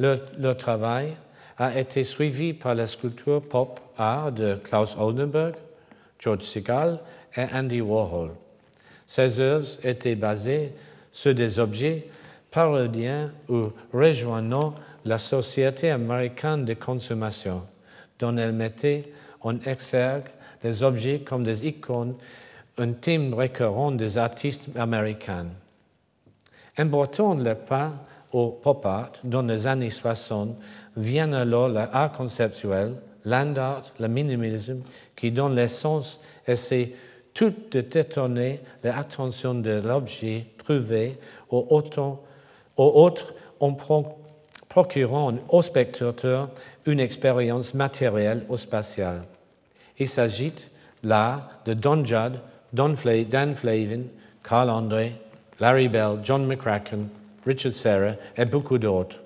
[0.00, 1.14] Leur, travail
[1.56, 5.54] a été suivi par la sculpture pop art de Klaus Oldenburg,
[6.18, 6.98] George Segal
[7.36, 8.30] et Andy Warhol.
[9.06, 10.72] Ces œuvres étaient basées
[11.12, 12.08] sur des objets
[12.50, 14.74] parodiens ou rejoignant
[15.08, 17.62] la société américaine de consommation,
[18.18, 20.28] dont elle mettait en exergue
[20.62, 22.14] les objets comme des icônes,
[22.76, 25.46] un thème récurrent des artistes américains.
[26.76, 27.92] Important le pas
[28.32, 30.56] au pop art dans les années 60
[30.96, 32.94] vient alors l'art conceptuel,
[33.24, 34.82] land art, le minimalisme,
[35.16, 36.20] qui donne l'essence
[36.54, 36.92] c'est
[37.32, 41.18] tout de détourner l'attention de l'objet trouvé
[41.50, 43.72] au, autre en
[44.78, 46.50] procurant aux spectateurs
[46.86, 49.22] une expérience matérielle ou spatiale.
[49.98, 50.52] Il s'agit
[51.02, 52.38] là de Don Judd,
[52.72, 52.94] Don
[53.28, 54.02] Dan Flavin,
[54.44, 55.14] Carl André,
[55.58, 57.08] Larry Bell, John McCracken,
[57.44, 59.16] Richard Serra et beaucoup d'autres.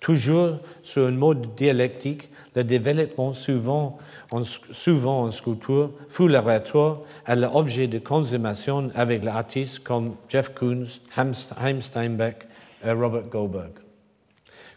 [0.00, 3.96] Toujours sur un mode dialectique, le développement souvent
[4.32, 11.80] en, sculpture fut le retour à l'objet de consommation avec l'artiste comme Jeff Koons, Heim
[11.80, 12.48] Steinbeck
[12.84, 13.70] et Robert Goldberg.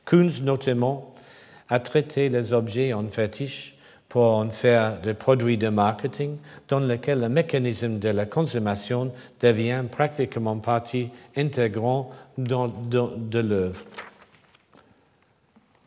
[0.05, 1.13] Koons, notamment,
[1.69, 3.75] a traité les objets en fétiche
[4.09, 6.37] pour en faire des produits de marketing
[6.67, 13.79] dans lesquels le mécanisme de la consommation devient pratiquement partie intégrante de l'œuvre.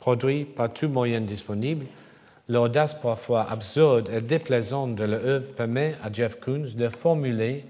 [0.00, 1.86] Produit par tout moyen disponible,
[2.48, 7.64] l'audace parfois absurde et déplaisante de l'œuvre permet à Jeff Koons de formuler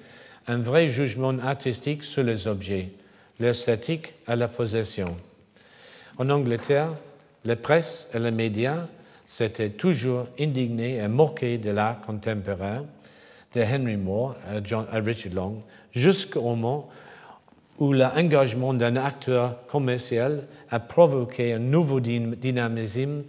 [0.47, 2.91] un vrai jugement artistique sur les objets,
[3.41, 5.17] l'esthétique et la possession.
[6.19, 6.95] En Angleterre,
[7.45, 8.87] la presse et les médias
[9.27, 12.85] s'étaient toujours indignés et moqués de l'art contemporain
[13.55, 15.63] de Henry Moore à, Richard Long,
[15.93, 16.89] jusqu'au moment
[17.79, 23.25] où l'engagement d'un acteur commercial a provoqué un nouveau dynamisme,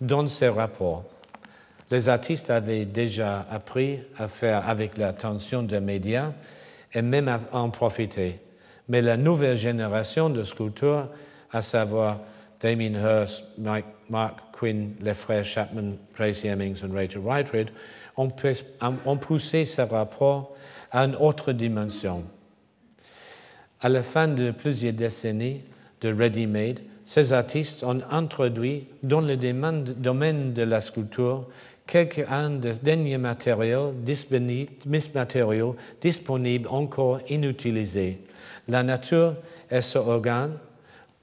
[0.00, 1.04] dans ces rapports.
[1.90, 6.32] Les artistes avaient déjà appris à faire avec l'attention des médias
[6.92, 8.40] et même à en profiter.
[8.88, 11.10] Mais la nouvelle génération de sculpteurs,
[11.52, 12.20] à savoir
[12.60, 13.44] Damien Hirst,
[14.08, 17.70] Mark Quinn, les frères Chapman, Tracy Hemmings et Rachel Whitehead,
[18.16, 18.30] ont
[19.18, 20.54] poussé ce rapport
[20.90, 22.24] à une autre dimension.
[23.80, 25.62] À la fin de plusieurs décennies
[26.00, 31.46] de ready-made, ces artistes ont introduit dans le domaine de la sculpture
[31.86, 33.92] quelques-uns des derniers matériaux
[36.00, 38.18] disponibles encore inutilisés.
[38.68, 39.34] La nature
[39.70, 40.58] et ses organes,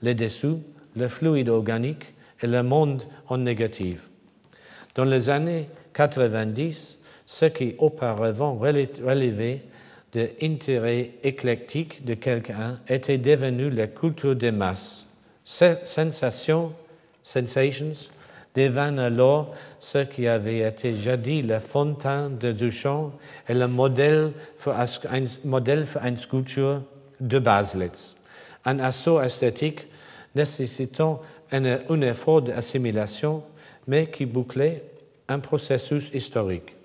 [0.01, 0.61] les dessous,
[0.95, 2.05] le fluide organique
[2.41, 4.09] et le monde en négatif.
[4.95, 9.61] Dans les années 90, ce qui auparavant relevait
[10.13, 15.07] de l'intérêt éclectique de quelqu'un était devenu la culture des masses.
[15.43, 16.73] Cette sensation,
[17.23, 17.93] sensations,
[18.55, 23.11] devint alors ce qui avait été jadis la fontaine de Duchamp
[23.49, 26.81] et le modèle pour une sculpture
[27.23, 28.15] de Baselitz.
[28.65, 29.87] Un assaut esthétique
[30.35, 31.21] nécessitant
[31.51, 33.43] un, effort d'assimilation,
[33.87, 34.83] mais qui bouclait
[35.27, 36.75] un processus historique.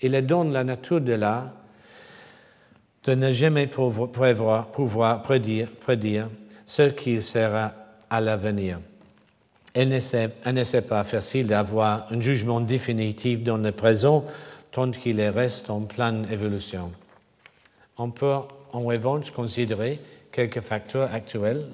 [0.00, 1.50] Il est dans la nature de l'art
[3.04, 6.28] de ne jamais pouvoir, pouvoir prédire, prédire
[6.66, 7.72] ce qu'il sera
[8.10, 8.80] à l'avenir.
[9.74, 14.24] Il n'est pas facile d'avoir un jugement définitif dans le présent
[14.70, 16.92] tant qu'il reste en pleine évolution.
[17.96, 18.34] On peut
[18.74, 20.00] en revanche considérer
[20.32, 21.64] quelques facteurs actuels.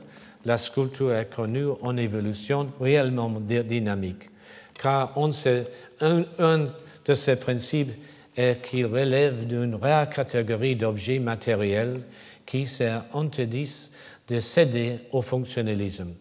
[0.44, 4.30] La sculpture est connue en évolution réellement dynamique,
[4.74, 6.68] car un
[7.05, 7.92] de ses principes
[8.36, 12.03] est qu'il relève d'une rare catégorie d'objets matériels
[12.46, 13.90] qui s'interdisent
[14.28, 16.14] de céder au fonctionnalisme.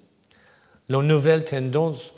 [0.88, 2.12] Les nouvelles tendances